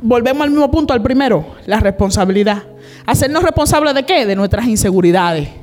volvemos 0.00 0.42
al 0.42 0.50
mismo 0.50 0.70
punto, 0.70 0.92
al 0.92 1.02
primero, 1.02 1.54
la 1.66 1.80
responsabilidad. 1.80 2.62
Hacernos 3.06 3.42
responsables 3.42 3.94
de 3.94 4.04
qué? 4.04 4.26
De 4.26 4.36
nuestras 4.36 4.66
inseguridades. 4.66 5.59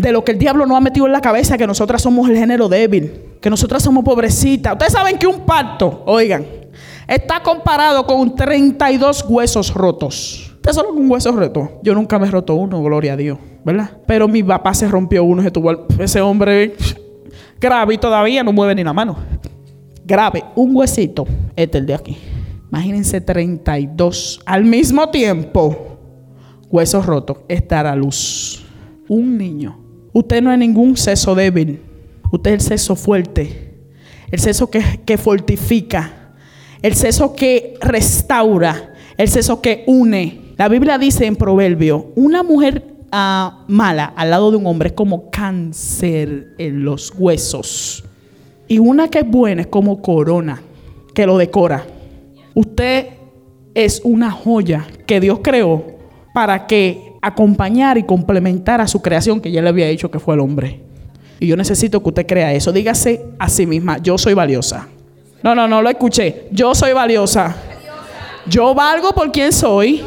De 0.00 0.12
lo 0.12 0.24
que 0.24 0.32
el 0.32 0.38
diablo 0.38 0.66
nos 0.66 0.76
ha 0.76 0.80
metido 0.80 1.06
en 1.06 1.12
la 1.12 1.20
cabeza, 1.20 1.58
que 1.58 1.66
nosotras 1.66 2.02
somos 2.02 2.28
el 2.28 2.36
género 2.36 2.68
débil 2.68 3.30
que 3.40 3.50
nosotras 3.50 3.82
somos 3.82 4.04
pobrecitas. 4.04 4.74
Ustedes 4.74 4.92
saben 4.92 5.18
que 5.18 5.26
un 5.26 5.40
parto, 5.40 6.02
oigan, 6.06 6.44
está 7.08 7.42
comparado 7.42 8.06
con 8.06 8.34
32 8.34 9.24
huesos 9.28 9.72
rotos. 9.74 10.52
Ustedes 10.56 10.76
solo 10.76 10.92
un 10.92 11.10
hueso 11.10 11.32
roto. 11.32 11.80
Yo 11.82 11.94
nunca 11.94 12.18
me 12.18 12.26
he 12.26 12.30
roto 12.30 12.54
uno, 12.54 12.82
gloria 12.82 13.14
a 13.14 13.16
Dios, 13.16 13.38
¿verdad? 13.64 13.90
Pero 14.06 14.28
mi 14.28 14.42
papá 14.42 14.74
se 14.74 14.86
rompió 14.86 15.24
uno, 15.24 15.42
se 15.42 15.50
tuvo 15.50 15.86
ese 15.98 16.20
hombre 16.20 16.74
grave 17.58 17.94
y 17.94 17.98
todavía 17.98 18.44
no 18.44 18.52
mueve 18.52 18.74
ni 18.74 18.84
la 18.84 18.92
mano. 18.92 19.16
Grave, 20.04 20.44
un 20.54 20.76
huesito, 20.76 21.26
este 21.56 21.78
el 21.78 21.86
de 21.86 21.94
aquí. 21.94 22.18
Imagínense 22.68 23.20
32 23.20 24.40
al 24.44 24.64
mismo 24.64 25.08
tiempo. 25.08 25.96
Huesos 26.68 27.06
rotos, 27.06 27.38
estar 27.48 27.86
a 27.86 27.96
luz. 27.96 28.64
Un 29.08 29.36
niño. 29.38 29.79
Usted 30.12 30.42
no 30.42 30.52
es 30.52 30.58
ningún 30.58 30.96
seso 30.96 31.34
débil. 31.34 31.80
Usted 32.32 32.52
es 32.52 32.54
el 32.54 32.68
seso 32.68 32.96
fuerte. 32.96 33.74
El 34.30 34.38
seso 34.38 34.70
que, 34.70 35.00
que 35.04 35.18
fortifica. 35.18 36.32
El 36.82 36.94
seso 36.94 37.34
que 37.34 37.74
restaura. 37.80 38.94
El 39.16 39.28
seso 39.28 39.60
que 39.60 39.84
une. 39.86 40.54
La 40.56 40.68
Biblia 40.68 40.98
dice 40.98 41.26
en 41.26 41.36
Proverbio, 41.36 42.12
una 42.16 42.42
mujer 42.42 42.84
uh, 43.12 43.64
mala 43.68 44.12
al 44.16 44.30
lado 44.30 44.50
de 44.50 44.56
un 44.56 44.66
hombre 44.66 44.88
es 44.88 44.94
como 44.94 45.30
cáncer 45.30 46.54
en 46.58 46.84
los 46.84 47.12
huesos. 47.16 48.04
Y 48.68 48.78
una 48.78 49.08
que 49.08 49.20
es 49.20 49.28
buena 49.28 49.62
es 49.62 49.66
como 49.66 50.00
corona, 50.00 50.62
que 51.14 51.26
lo 51.26 51.38
decora. 51.38 51.84
Usted 52.54 53.06
es 53.74 54.00
una 54.04 54.30
joya 54.30 54.86
que 55.06 55.20
Dios 55.20 55.40
creó 55.42 55.84
para 56.34 56.66
que 56.66 57.09
acompañar 57.20 57.98
y 57.98 58.04
complementar 58.04 58.80
a 58.80 58.88
su 58.88 59.02
creación 59.02 59.40
que 59.40 59.50
ya 59.50 59.62
le 59.62 59.68
había 59.68 59.88
dicho 59.88 60.10
que 60.10 60.18
fue 60.18 60.34
el 60.34 60.40
hombre. 60.40 60.80
Y 61.38 61.46
yo 61.46 61.56
necesito 61.56 62.02
que 62.02 62.08
usted 62.10 62.26
crea 62.26 62.52
eso. 62.52 62.72
Dígase 62.72 63.24
a 63.38 63.48
sí 63.48 63.66
misma, 63.66 63.98
yo 63.98 64.18
soy 64.18 64.34
valiosa. 64.34 64.88
No, 65.42 65.54
no, 65.54 65.66
no 65.66 65.80
lo 65.80 65.88
escuché. 65.88 66.48
Yo 66.50 66.74
soy 66.74 66.92
valiosa. 66.92 67.56
Yo 68.46 68.74
valgo 68.74 69.12
por 69.12 69.32
quien 69.32 69.52
soy. 69.52 70.04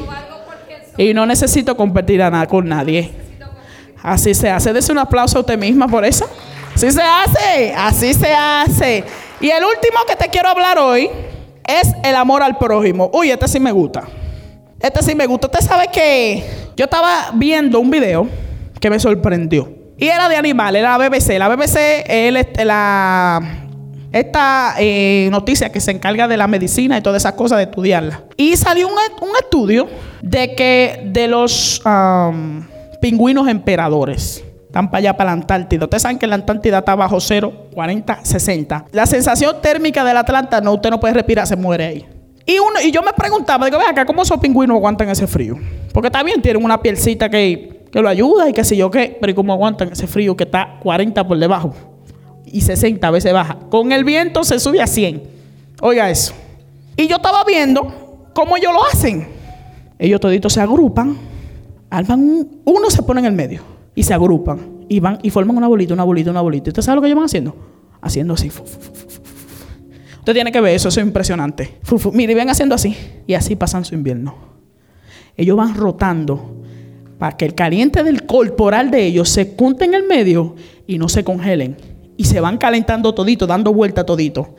Y 0.95 1.13
no 1.13 1.25
necesito 1.25 1.75
competir 1.75 2.21
a 2.21 2.29
nada 2.29 2.45
con 2.45 2.67
nadie. 2.67 3.11
Así 4.01 4.33
se 4.35 4.49
hace. 4.49 4.73
Dese 4.73 4.91
un 4.91 4.99
aplauso 4.99 5.39
a 5.39 5.41
usted 5.41 5.57
misma 5.57 5.87
por 5.87 6.05
eso. 6.05 6.29
Así 6.75 6.91
se 6.91 7.01
hace. 7.01 7.73
Así 7.75 8.13
se 8.13 8.31
hace. 8.31 9.03
Y 9.41 9.49
el 9.49 9.63
último 9.63 9.99
que 10.07 10.15
te 10.15 10.29
quiero 10.29 10.49
hablar 10.49 10.77
hoy 10.77 11.09
es 11.65 11.93
el 12.03 12.15
amor 12.15 12.43
al 12.43 12.57
prójimo. 12.57 13.09
Uy, 13.11 13.31
este 13.31 13.47
sí 13.47 13.59
me 13.59 13.71
gusta. 13.71 14.03
Este 14.79 15.01
sí 15.01 15.15
me 15.15 15.25
gusta. 15.25 15.47
Usted 15.47 15.61
sabe 15.61 15.87
que 15.91 16.62
yo 16.75 16.85
estaba 16.85 17.31
viendo 17.33 17.79
un 17.79 17.89
video 17.89 18.27
que 18.79 18.89
me 18.89 18.99
sorprendió. 18.99 19.71
Y 19.97 20.07
era 20.07 20.27
de 20.27 20.35
animales, 20.35 20.81
era 20.81 20.97
la 20.97 21.09
BBC. 21.09 21.37
La 21.37 21.47
BBC 21.49 22.03
es 22.07 22.65
la, 22.65 23.41
esta 24.11 24.75
eh, 24.79 25.29
noticia 25.31 25.71
que 25.71 25.79
se 25.79 25.91
encarga 25.91 26.27
de 26.27 26.37
la 26.37 26.47
medicina 26.47 26.97
y 26.97 27.01
todas 27.01 27.21
esas 27.21 27.33
cosas 27.33 27.59
de 27.59 27.65
estudiarla. 27.65 28.21
Y 28.37 28.55
salió 28.57 28.87
un, 28.87 28.93
estudio 29.41 29.87
de 30.21 30.55
que 30.55 31.01
de 31.05 31.27
los 31.27 31.81
pingüinos 33.01 33.47
emperadores 33.47 34.43
están 34.65 34.89
para 34.89 34.99
allá, 34.99 35.17
para 35.17 35.29
la 35.29 35.33
Antártida. 35.33 35.85
Ustedes 35.85 36.01
saben 36.01 36.17
que 36.17 36.25
la 36.25 36.35
Antártida 36.35 36.79
está 36.79 36.95
bajo 36.95 37.19
cero, 37.19 37.67
40, 37.73 38.25
60. 38.25 38.85
La 38.91 39.05
sensación 39.05 39.61
térmica 39.61 40.03
del 40.03 40.17
Atlanta, 40.17 40.61
no, 40.61 40.73
usted 40.73 40.89
no 40.89 40.99
puede 40.99 41.13
respirar, 41.13 41.45
se 41.45 41.55
muere 41.55 41.85
ahí. 41.85 42.05
Y, 42.45 42.59
uno, 42.59 42.81
y 42.83 42.91
yo 42.91 43.01
me 43.01 43.13
preguntaba, 43.13 43.67
digo, 43.67 43.79
acá, 43.79 44.05
¿cómo 44.05 44.23
esos 44.23 44.39
pingüinos 44.39 44.75
aguantan 44.75 45.09
ese 45.09 45.27
frío? 45.27 45.57
Porque 45.93 46.09
también 46.09 46.41
tienen 46.41 46.63
una 46.65 46.81
pielcita 46.81 47.29
que, 47.29 47.85
que 47.91 48.01
lo 48.01 48.09
ayuda 48.09 48.49
y 48.49 48.53
qué 48.53 48.63
sé 48.63 48.75
yo 48.75 48.89
qué, 48.89 49.15
pero 49.21 49.31
¿y 49.31 49.35
cómo 49.35 49.53
aguantan 49.53 49.91
ese 49.91 50.07
frío 50.07 50.35
que 50.35 50.43
está 50.43 50.79
40 50.81 51.25
por 51.25 51.37
debajo? 51.37 51.73
Y 52.45 52.61
60 52.61 53.07
a 53.07 53.11
veces 53.11 53.31
baja. 53.31 53.59
Con 53.69 53.91
el 53.91 54.03
viento 54.03 54.43
se 54.43 54.59
sube 54.59 54.81
a 54.81 54.87
100. 54.87 55.23
Oiga 55.81 56.09
eso. 56.09 56.33
Y 56.97 57.07
yo 57.07 57.17
estaba 57.17 57.43
viendo 57.45 58.29
cómo 58.33 58.57
ellos 58.57 58.73
lo 58.73 58.83
hacen. 58.85 59.27
Ellos 59.99 60.19
toditos 60.19 60.51
se 60.53 60.61
agrupan, 60.61 61.15
alban 61.89 62.47
uno 62.65 62.89
se 62.89 63.03
pone 63.03 63.21
en 63.21 63.27
el 63.27 63.33
medio 63.33 63.61
y 63.95 64.03
se 64.03 64.13
agrupan 64.13 64.59
y 64.89 64.99
van 64.99 65.19
y 65.21 65.29
forman 65.29 65.55
una 65.55 65.67
bolita, 65.67 65.93
una 65.93 66.03
bolita, 66.03 66.31
una 66.31 66.41
bolita. 66.41 66.69
¿Usted 66.69 66.81
sabe 66.81 66.95
lo 66.95 67.01
que 67.01 67.07
ellos 67.07 67.17
van 67.17 67.25
haciendo? 67.25 67.55
Haciendo 68.01 68.33
así. 68.33 68.49
Usted 70.19 70.33
tiene 70.33 70.51
que 70.51 70.61
ver 70.61 70.75
eso, 70.75 70.89
eso 70.89 70.99
es 70.99 71.05
impresionante. 71.05 71.77
Mire, 72.11 72.33
ven 72.33 72.49
haciendo 72.49 72.75
así 72.75 72.97
y 73.27 73.33
así 73.33 73.55
pasan 73.55 73.85
su 73.85 73.93
invierno. 73.93 74.52
Ellos 75.37 75.57
van 75.57 75.75
rotando 75.75 76.55
para 77.17 77.37
que 77.37 77.45
el 77.45 77.55
caliente 77.55 78.03
del 78.03 78.25
corporal 78.25 78.91
de 78.91 79.05
ellos 79.05 79.29
se 79.29 79.55
junte 79.57 79.85
en 79.85 79.93
el 79.93 80.03
medio 80.03 80.55
y 80.87 80.97
no 80.97 81.09
se 81.09 81.23
congelen. 81.23 81.77
Y 82.17 82.25
se 82.25 82.39
van 82.39 82.57
calentando 82.57 83.13
todito, 83.13 83.47
dando 83.47 83.73
vuelta 83.73 84.05
todito. 84.05 84.55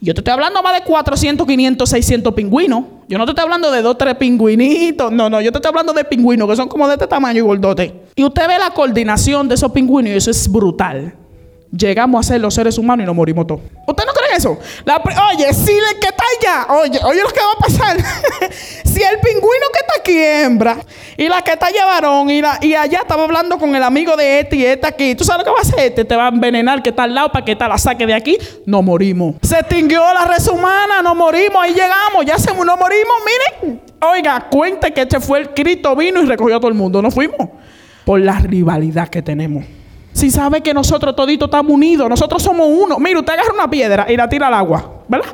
Yo 0.00 0.14
te 0.14 0.20
estoy 0.20 0.32
hablando 0.32 0.62
más 0.62 0.74
de 0.74 0.84
400, 0.84 1.46
500, 1.46 1.88
600 1.88 2.34
pingüinos. 2.34 2.84
Yo 3.08 3.18
no 3.18 3.24
te 3.24 3.32
estoy 3.32 3.42
hablando 3.42 3.70
de 3.72 3.82
dos, 3.82 3.98
tres 3.98 4.14
pingüinitos. 4.14 5.10
No, 5.10 5.28
no, 5.28 5.40
yo 5.40 5.50
te 5.50 5.58
estoy 5.58 5.70
hablando 5.70 5.92
de 5.92 6.04
pingüinos 6.04 6.48
que 6.48 6.56
son 6.56 6.68
como 6.68 6.86
de 6.86 6.94
este 6.94 7.06
tamaño 7.06 7.38
y 7.38 7.42
gordote. 7.42 8.02
Y 8.14 8.22
usted 8.22 8.46
ve 8.46 8.58
la 8.58 8.70
coordinación 8.70 9.48
de 9.48 9.56
esos 9.56 9.72
pingüinos 9.72 10.12
y 10.12 10.16
eso 10.16 10.30
es 10.30 10.50
brutal. 10.50 11.14
Llegamos 11.76 12.24
a 12.26 12.28
ser 12.28 12.40
los 12.40 12.54
seres 12.54 12.78
humanos 12.78 13.04
y 13.04 13.06
nos 13.06 13.16
morimos 13.16 13.46
todos. 13.46 13.60
¿Usted 13.86 14.04
no 14.06 14.12
oye, 14.46 15.54
si 15.54 15.72
el 15.72 16.00
que 16.00 16.08
está 16.08 16.24
allá, 16.38 16.74
oye, 16.74 17.00
oye 17.04 17.22
lo 17.22 17.28
que 17.28 17.40
va 17.40 17.52
a 17.52 17.60
pasar. 17.60 17.96
si 18.84 19.02
el 19.02 19.18
pingüino 19.20 19.66
que 19.72 19.80
está 19.80 19.92
aquí 19.98 20.18
hembra 20.18 20.78
y 21.16 21.28
la 21.28 21.42
que 21.42 21.52
está 21.52 21.66
allá 21.66 21.86
varón 21.86 22.30
y, 22.30 22.40
y 22.62 22.74
allá 22.74 23.00
estaba 23.00 23.24
hablando 23.24 23.58
con 23.58 23.74
el 23.74 23.82
amigo 23.82 24.16
de 24.16 24.40
este 24.40 24.56
y 24.56 24.64
este 24.64 24.86
aquí, 24.86 25.14
¿tú 25.14 25.24
sabes 25.24 25.40
lo 25.40 25.44
que 25.44 25.50
va 25.50 25.58
a 25.58 25.62
hacer? 25.62 25.80
Este 25.80 26.04
te 26.04 26.16
va 26.16 26.26
a 26.26 26.28
envenenar 26.28 26.82
que 26.82 26.90
está 26.90 27.04
al 27.04 27.14
lado 27.14 27.30
para 27.30 27.44
que 27.44 27.56
te 27.56 27.66
la 27.66 27.78
saque 27.78 28.06
de 28.06 28.14
aquí. 28.14 28.38
No 28.66 28.82
morimos. 28.82 29.36
Se 29.42 29.58
extinguió 29.58 30.02
la 30.14 30.24
raza 30.24 30.52
humana, 30.52 31.02
no 31.02 31.14
morimos, 31.14 31.62
ahí 31.62 31.72
llegamos, 31.72 32.24
ya 32.26 32.38
se 32.38 32.52
no 32.54 32.76
morimos, 32.76 33.14
miren. 33.62 33.80
Oiga, 34.00 34.46
cuente 34.50 34.92
que 34.92 35.02
este 35.02 35.20
fue 35.20 35.40
el 35.40 35.50
Cristo 35.50 35.94
vino 35.96 36.22
y 36.22 36.26
recogió 36.26 36.56
a 36.56 36.60
todo 36.60 36.68
el 36.68 36.74
mundo. 36.74 37.02
No 37.02 37.10
fuimos 37.10 37.48
por 38.04 38.20
la 38.20 38.38
rivalidad 38.38 39.08
que 39.08 39.22
tenemos. 39.22 39.64
Si 40.18 40.32
sabe 40.32 40.62
que 40.62 40.74
nosotros 40.74 41.14
toditos 41.14 41.46
estamos 41.46 41.72
unidos, 41.72 42.08
nosotros 42.08 42.42
somos 42.42 42.66
uno. 42.68 42.98
Mira, 42.98 43.20
usted 43.20 43.34
agarra 43.34 43.54
una 43.54 43.70
piedra 43.70 44.04
y 44.08 44.16
la 44.16 44.28
tira 44.28 44.48
al 44.48 44.54
agua, 44.54 45.04
¿verdad? 45.06 45.28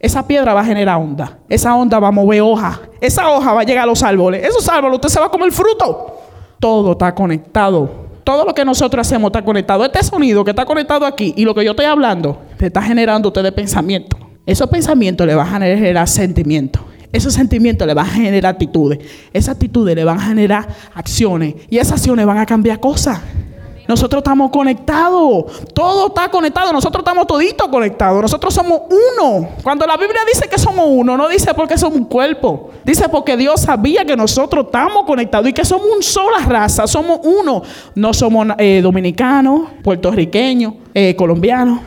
Esa 0.00 0.26
piedra 0.26 0.54
va 0.54 0.62
a 0.62 0.64
generar 0.64 0.96
onda. 0.96 1.40
Esa 1.50 1.74
onda 1.74 1.98
va 1.98 2.08
a 2.08 2.10
mover 2.10 2.40
hoja. 2.40 2.80
Esa 2.98 3.28
hoja 3.28 3.52
va 3.52 3.60
a 3.60 3.64
llegar 3.64 3.84
a 3.84 3.86
los 3.86 4.02
árboles. 4.02 4.42
Esos 4.42 4.66
árboles 4.70 4.94
usted 4.94 5.10
se 5.10 5.20
va 5.20 5.26
a 5.26 5.28
comer 5.28 5.52
fruto. 5.52 6.16
Todo 6.58 6.92
está 6.92 7.14
conectado. 7.14 7.90
Todo 8.24 8.46
lo 8.46 8.54
que 8.54 8.64
nosotros 8.64 9.06
hacemos 9.06 9.28
está 9.28 9.44
conectado. 9.44 9.84
Este 9.84 10.02
sonido 10.02 10.42
que 10.44 10.52
está 10.52 10.64
conectado 10.64 11.04
aquí 11.04 11.34
y 11.36 11.44
lo 11.44 11.54
que 11.54 11.62
yo 11.62 11.72
estoy 11.72 11.84
hablando, 11.84 12.38
te 12.56 12.68
está 12.68 12.80
generando 12.80 13.28
usted 13.28 13.42
de 13.42 13.52
pensamiento. 13.52 14.16
Esos 14.46 14.70
pensamientos 14.70 15.26
le 15.26 15.34
van 15.34 15.62
a 15.62 15.66
generar 15.66 16.08
sentimientos. 16.08 16.80
Esos 17.12 17.34
sentimientos 17.34 17.86
le 17.86 17.92
van 17.92 18.06
a 18.06 18.10
generar 18.10 18.54
actitudes. 18.54 18.98
Esas 19.34 19.56
actitudes 19.56 19.94
le 19.94 20.04
van 20.04 20.20
a 20.20 20.22
generar 20.22 20.68
acciones. 20.94 21.54
Y 21.68 21.76
esas 21.76 21.98
acciones 21.98 22.24
van 22.24 22.38
a 22.38 22.46
cambiar 22.46 22.80
cosas. 22.80 23.20
Nosotros 23.86 24.20
estamos 24.20 24.50
conectados. 24.50 25.44
Todo 25.74 26.08
está 26.08 26.28
conectado. 26.30 26.72
Nosotros 26.72 27.02
estamos 27.02 27.26
toditos 27.26 27.68
conectados. 27.68 28.22
Nosotros 28.22 28.54
somos 28.54 28.82
uno. 28.88 29.48
Cuando 29.62 29.86
la 29.86 29.96
Biblia 29.96 30.20
dice 30.32 30.48
que 30.48 30.58
somos 30.58 30.86
uno, 30.88 31.16
no 31.16 31.28
dice 31.28 31.52
porque 31.54 31.76
somos 31.76 31.98
un 31.98 32.06
cuerpo. 32.06 32.70
Dice 32.84 33.08
porque 33.08 33.36
Dios 33.36 33.60
sabía 33.60 34.04
que 34.04 34.16
nosotros 34.16 34.66
estamos 34.66 35.04
conectados 35.04 35.48
y 35.48 35.52
que 35.52 35.64
somos 35.64 35.86
una 35.92 36.02
sola 36.02 36.38
raza. 36.46 36.86
Somos 36.86 37.20
uno. 37.22 37.62
No 37.94 38.14
somos 38.14 38.46
eh, 38.58 38.80
dominicanos, 38.82 39.68
puertorriqueños, 39.82 40.74
eh, 40.94 41.14
colombianos. 41.16 41.80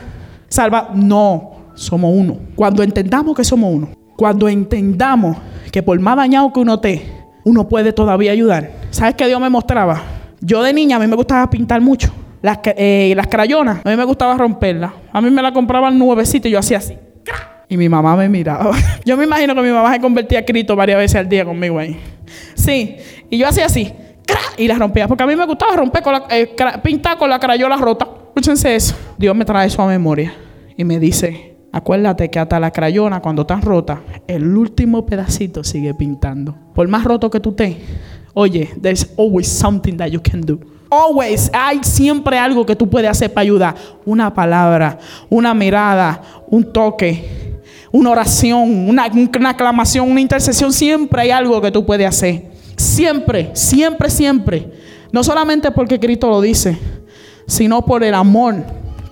Salva. 0.48 0.90
No. 0.94 1.50
Somos 1.74 2.12
uno. 2.14 2.38
Cuando 2.54 2.82
entendamos 2.82 3.36
que 3.36 3.44
somos 3.44 3.72
uno. 3.72 3.88
Cuando 4.16 4.48
entendamos 4.48 5.36
que 5.70 5.82
por 5.82 5.98
más 6.00 6.16
dañado 6.16 6.52
que 6.52 6.60
uno 6.60 6.74
esté, 6.74 7.12
uno 7.44 7.68
puede 7.68 7.92
todavía 7.92 8.32
ayudar. 8.32 8.72
¿Sabes 8.90 9.14
qué 9.14 9.26
Dios 9.26 9.40
me 9.40 9.48
mostraba? 9.48 10.17
Yo 10.40 10.62
de 10.62 10.72
niña 10.72 10.96
a 10.96 10.98
mí 10.98 11.06
me 11.06 11.16
gustaba 11.16 11.48
pintar 11.50 11.80
mucho. 11.80 12.12
Las, 12.40 12.60
eh, 12.64 13.12
las 13.16 13.26
crayonas, 13.26 13.80
a 13.84 13.90
mí 13.90 13.96
me 13.96 14.04
gustaba 14.04 14.36
romperlas. 14.36 14.92
A 15.12 15.20
mí 15.20 15.30
me 15.30 15.42
la 15.42 15.52
compraban 15.52 15.98
nuevecita 15.98 16.48
y 16.48 16.52
yo 16.52 16.58
hacía 16.58 16.78
así. 16.78 16.96
Y 17.68 17.76
mi 17.76 17.88
mamá 17.88 18.16
me 18.16 18.28
miraba. 18.28 18.74
Yo 19.04 19.16
me 19.16 19.24
imagino 19.24 19.54
que 19.54 19.60
mi 19.60 19.70
mamá 19.70 19.92
se 19.92 20.00
convertía 20.00 20.38
a 20.38 20.42
Cristo 20.42 20.74
varias 20.74 20.98
veces 20.98 21.16
al 21.16 21.28
día 21.28 21.44
conmigo 21.44 21.78
ahí. 21.78 22.00
Sí. 22.54 22.96
Y 23.28 23.36
yo 23.36 23.46
hacía 23.46 23.66
así. 23.66 23.92
Y 24.56 24.66
las 24.66 24.78
rompía. 24.78 25.06
Porque 25.06 25.22
a 25.22 25.26
mí 25.26 25.36
me 25.36 25.44
gustaba 25.44 25.76
romper 25.76 26.02
con 26.02 26.14
la, 26.14 26.24
eh, 26.30 26.54
pintar 26.82 27.18
con 27.18 27.28
la 27.28 27.38
crayola 27.38 27.76
rota. 27.76 28.08
Escúchense 28.28 28.74
eso. 28.74 28.96
Dios 29.18 29.36
me 29.36 29.44
trae 29.44 29.66
eso 29.66 29.82
a 29.82 29.86
memoria. 29.86 30.32
Y 30.78 30.84
me 30.84 30.98
dice, 30.98 31.56
acuérdate 31.72 32.30
que 32.30 32.38
hasta 32.38 32.58
la 32.58 32.70
crayona 32.70 33.20
cuando 33.20 33.42
están 33.42 33.60
rota, 33.60 34.00
el 34.26 34.56
último 34.56 35.04
pedacito 35.04 35.62
sigue 35.62 35.92
pintando. 35.92 36.56
Por 36.74 36.88
más 36.88 37.04
roto 37.04 37.28
que 37.30 37.40
tú 37.40 37.50
estés, 37.50 37.76
Oye, 38.38 38.72
there's 38.80 39.04
always 39.16 39.48
something 39.48 39.96
that 39.96 40.12
you 40.12 40.20
can 40.20 40.40
do. 40.40 40.60
Always, 40.88 41.50
hay 41.52 41.82
siempre 41.82 42.38
algo 42.38 42.64
que 42.64 42.76
tú 42.76 42.88
puedes 42.88 43.10
hacer 43.10 43.34
para 43.34 43.42
ayudar. 43.42 43.74
Una 44.04 44.32
palabra, 44.32 44.96
una 45.28 45.52
mirada, 45.54 46.22
un 46.46 46.72
toque, 46.72 47.58
una 47.90 48.10
oración, 48.10 48.88
una, 48.88 49.10
una 49.36 49.50
aclamación, 49.50 50.08
una 50.08 50.20
intercesión. 50.20 50.72
Siempre 50.72 51.22
hay 51.22 51.30
algo 51.32 51.60
que 51.60 51.72
tú 51.72 51.84
puedes 51.84 52.06
hacer. 52.06 52.44
Siempre, 52.76 53.50
siempre, 53.54 54.08
siempre. 54.08 54.72
No 55.10 55.24
solamente 55.24 55.72
porque 55.72 55.98
Cristo 55.98 56.30
lo 56.30 56.40
dice, 56.40 56.78
sino 57.44 57.84
por 57.84 58.04
el 58.04 58.14
amor 58.14 58.54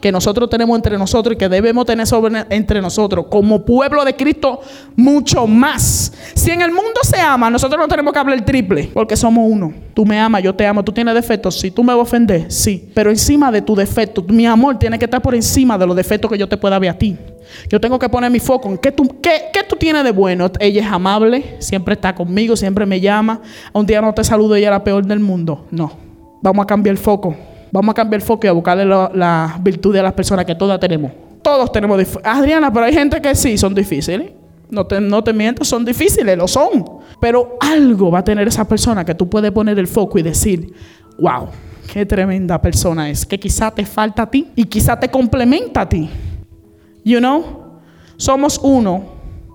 que 0.07 0.13
nosotros 0.13 0.49
tenemos 0.49 0.77
entre 0.77 0.97
nosotros 0.97 1.35
y 1.35 1.37
que 1.37 1.49
debemos 1.49 1.85
tener 1.85 2.07
sobre, 2.07 2.45
entre 2.51 2.81
nosotros, 2.81 3.27
como 3.29 3.65
pueblo 3.65 4.05
de 4.05 4.15
Cristo, 4.15 4.61
mucho 4.95 5.49
más. 5.49 6.13
Si 6.33 6.53
en 6.53 6.63
el 6.63 6.71
mundo 6.71 7.01
se 7.03 7.21
ama, 7.21 7.51
nosotros 7.51 7.81
no 7.81 7.89
tenemos 7.89 8.13
que 8.13 8.21
hablar 8.21 8.45
triple, 8.45 8.89
porque 8.95 9.17
somos 9.17 9.45
uno. 9.51 9.75
Tú 9.95 10.07
me 10.07 10.17
amas, 10.21 10.45
yo 10.45 10.55
te 10.55 10.65
amo, 10.65 10.85
tú 10.85 10.93
tienes 10.93 11.13
defectos, 11.13 11.59
sí, 11.59 11.73
tú 11.73 11.83
me 11.83 11.93
ofender, 11.93 12.53
sí, 12.53 12.89
pero 12.95 13.11
encima 13.11 13.51
de 13.51 13.63
tu 13.63 13.75
defecto, 13.75 14.25
mi 14.29 14.47
amor 14.47 14.79
tiene 14.79 14.97
que 14.97 15.07
estar 15.07 15.21
por 15.21 15.35
encima 15.35 15.77
de 15.77 15.89
los 15.89 15.97
defectos 15.97 16.31
que 16.31 16.39
yo 16.39 16.49
te 16.49 16.57
pueda 16.57 16.79
ver 16.79 16.91
a 16.91 16.95
ti. 16.97 17.17
Yo 17.69 17.81
tengo 17.81 17.99
que 17.99 18.09
poner 18.09 18.31
mi 18.31 18.39
foco 18.39 18.69
en 18.69 18.79
qué 18.79 18.93
tú, 18.93 19.21
qué, 19.21 19.47
qué 19.53 19.65
tú 19.69 19.75
tienes 19.75 20.05
de 20.05 20.13
bueno. 20.13 20.49
Ella 20.61 20.83
es 20.83 20.93
amable, 20.93 21.57
siempre 21.59 21.95
está 21.95 22.15
conmigo, 22.15 22.55
siempre 22.55 22.87
me 22.87 23.01
llama. 23.01 23.41
Un 23.73 23.85
día 23.85 24.01
no 24.01 24.15
te 24.15 24.23
saludo, 24.23 24.55
ella 24.55 24.69
es 24.69 24.71
la 24.71 24.85
peor 24.85 25.05
del 25.05 25.19
mundo. 25.19 25.67
No, 25.73 25.91
vamos 26.43 26.63
a 26.63 26.67
cambiar 26.69 26.93
el 26.93 26.99
foco. 26.99 27.35
Vamos 27.77 27.93
a 27.93 27.95
cambiar 27.95 28.23
el 28.23 28.27
foco 28.27 28.47
y 28.47 28.49
a 28.49 28.53
buscarle 28.53 28.87
la, 28.87 29.11
la 29.13 29.59
virtud 29.61 29.93
de 29.93 30.03
las 30.03 30.15
personas 30.15 30.47
que 30.47 30.55
todas 30.55 30.81
tenemos. 30.81 31.13
Todos 31.43 31.71
tenemos. 31.71 32.01
Adriana, 32.25 32.73
pero 32.73 32.87
hay 32.87 32.95
gente 32.95 33.21
que 33.21 33.35
sí 33.35 33.59
son 33.59 33.75
difíciles. 33.75 34.31
No 34.71 34.87
te, 34.87 34.99
no 34.99 35.23
te 35.23 35.35
mientas, 35.35 35.69
son 35.69 35.85
difíciles, 35.85 36.39
lo 36.39 36.49
son. 36.49 36.83
Pero 37.21 37.59
algo 37.61 38.11
va 38.11 38.21
a 38.21 38.25
tener 38.25 38.49
esa 38.49 38.67
persona 38.67 39.05
que 39.05 39.15
tú 39.15 39.29
puedes 39.29 39.53
poner 39.53 39.79
el 39.79 39.87
foco 39.87 40.19
y 40.19 40.23
decir, 40.23 40.73
wow, 41.19 41.49
qué 41.93 42.07
tremenda 42.07 42.63
persona 42.63 43.11
es. 43.11 43.27
Que 43.27 43.39
quizá 43.39 43.71
te 43.71 43.85
falta 43.85 44.23
a 44.23 44.31
ti 44.31 44.49
y 44.57 44.65
quizá 44.65 44.99
te 44.99 45.11
complementa 45.11 45.83
a 45.83 45.89
ti. 45.91 46.09
You 47.05 47.19
know, 47.19 47.79
somos 48.17 48.59
uno 48.63 49.05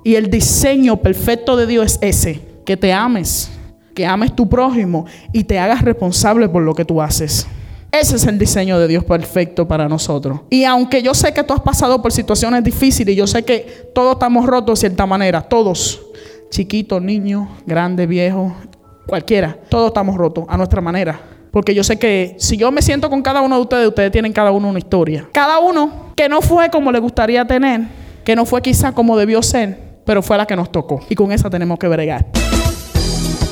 y 0.04 0.14
el 0.14 0.30
diseño 0.30 0.98
perfecto 0.98 1.58
de 1.58 1.66
Dios 1.66 1.98
es 2.02 2.20
ese, 2.28 2.42
que 2.68 2.78
te 2.78 2.94
ames, 2.94 3.52
que 3.96 4.06
ames 4.06 4.36
tu 4.36 4.48
prójimo 4.48 5.08
y 5.34 5.44
te 5.44 5.58
hagas 5.58 5.82
responsable 5.82 6.48
por 6.48 6.62
lo 6.62 6.76
que 6.76 6.86
tú 6.86 7.02
haces. 7.02 7.48
Ese 7.92 8.16
es 8.16 8.26
el 8.26 8.40
diseño 8.40 8.80
de 8.80 8.88
Dios 8.88 9.04
perfecto 9.04 9.68
para 9.68 9.90
nosotros. 9.90 10.40
Y 10.50 10.64
aunque 10.64 11.04
yo 11.04 11.14
sé 11.14 11.34
que 11.34 11.44
tú 11.44 11.54
has 11.54 11.60
pasado 11.60 12.02
por 12.02 12.14
situaciones 12.14 12.64
difíciles 12.64 13.14
y 13.14 13.18
yo 13.18 13.28
sé 13.28 13.44
que 13.44 13.92
todos 13.94 14.14
estamos 14.14 14.46
rotos 14.46 14.80
de 14.80 14.88
cierta 14.88 15.06
manera, 15.06 15.42
todos, 15.42 16.02
chiquitos, 16.50 17.02
niños, 17.02 17.50
grandes, 17.66 18.08
viejos, 18.08 18.54
cualquiera, 19.06 19.58
todos 19.68 19.88
estamos 19.88 20.16
rotos 20.16 20.46
a 20.48 20.56
nuestra 20.56 20.80
manera. 20.80 21.20
Porque 21.52 21.76
yo 21.76 21.84
sé 21.84 22.00
que 22.00 22.36
si 22.40 22.56
yo 22.56 22.72
me 22.72 22.82
siento 22.82 23.10
con 23.10 23.22
cada 23.22 23.42
uno 23.42 23.58
de 23.58 23.62
ustedes, 23.62 23.88
ustedes 23.90 24.12
tienen 24.12 24.32
cada 24.32 24.52
uno 24.52 24.70
una 24.70 24.80
historia. 24.80 25.28
Cada 25.34 25.60
uno 25.60 26.14
que 26.16 26.30
no 26.30 26.42
fue 26.42 26.70
como 26.70 26.94
le 26.94 27.00
gustaría 27.00 27.46
tener, 27.46 27.82
que 28.24 28.38
no 28.38 28.46
fue 28.46 28.62
quizá 28.62 28.94
como 28.94 29.18
debió 29.18 29.44
ser, 29.44 30.00
pero 30.06 30.22
fue 30.22 30.38
la 30.38 30.46
que 30.46 30.56
nos 30.56 30.72
tocó. 30.72 31.02
Y 31.10 31.16
con 31.16 31.34
esa 31.34 31.50
tenemos 31.50 31.78
que 31.78 31.90
bregar. 31.90 32.26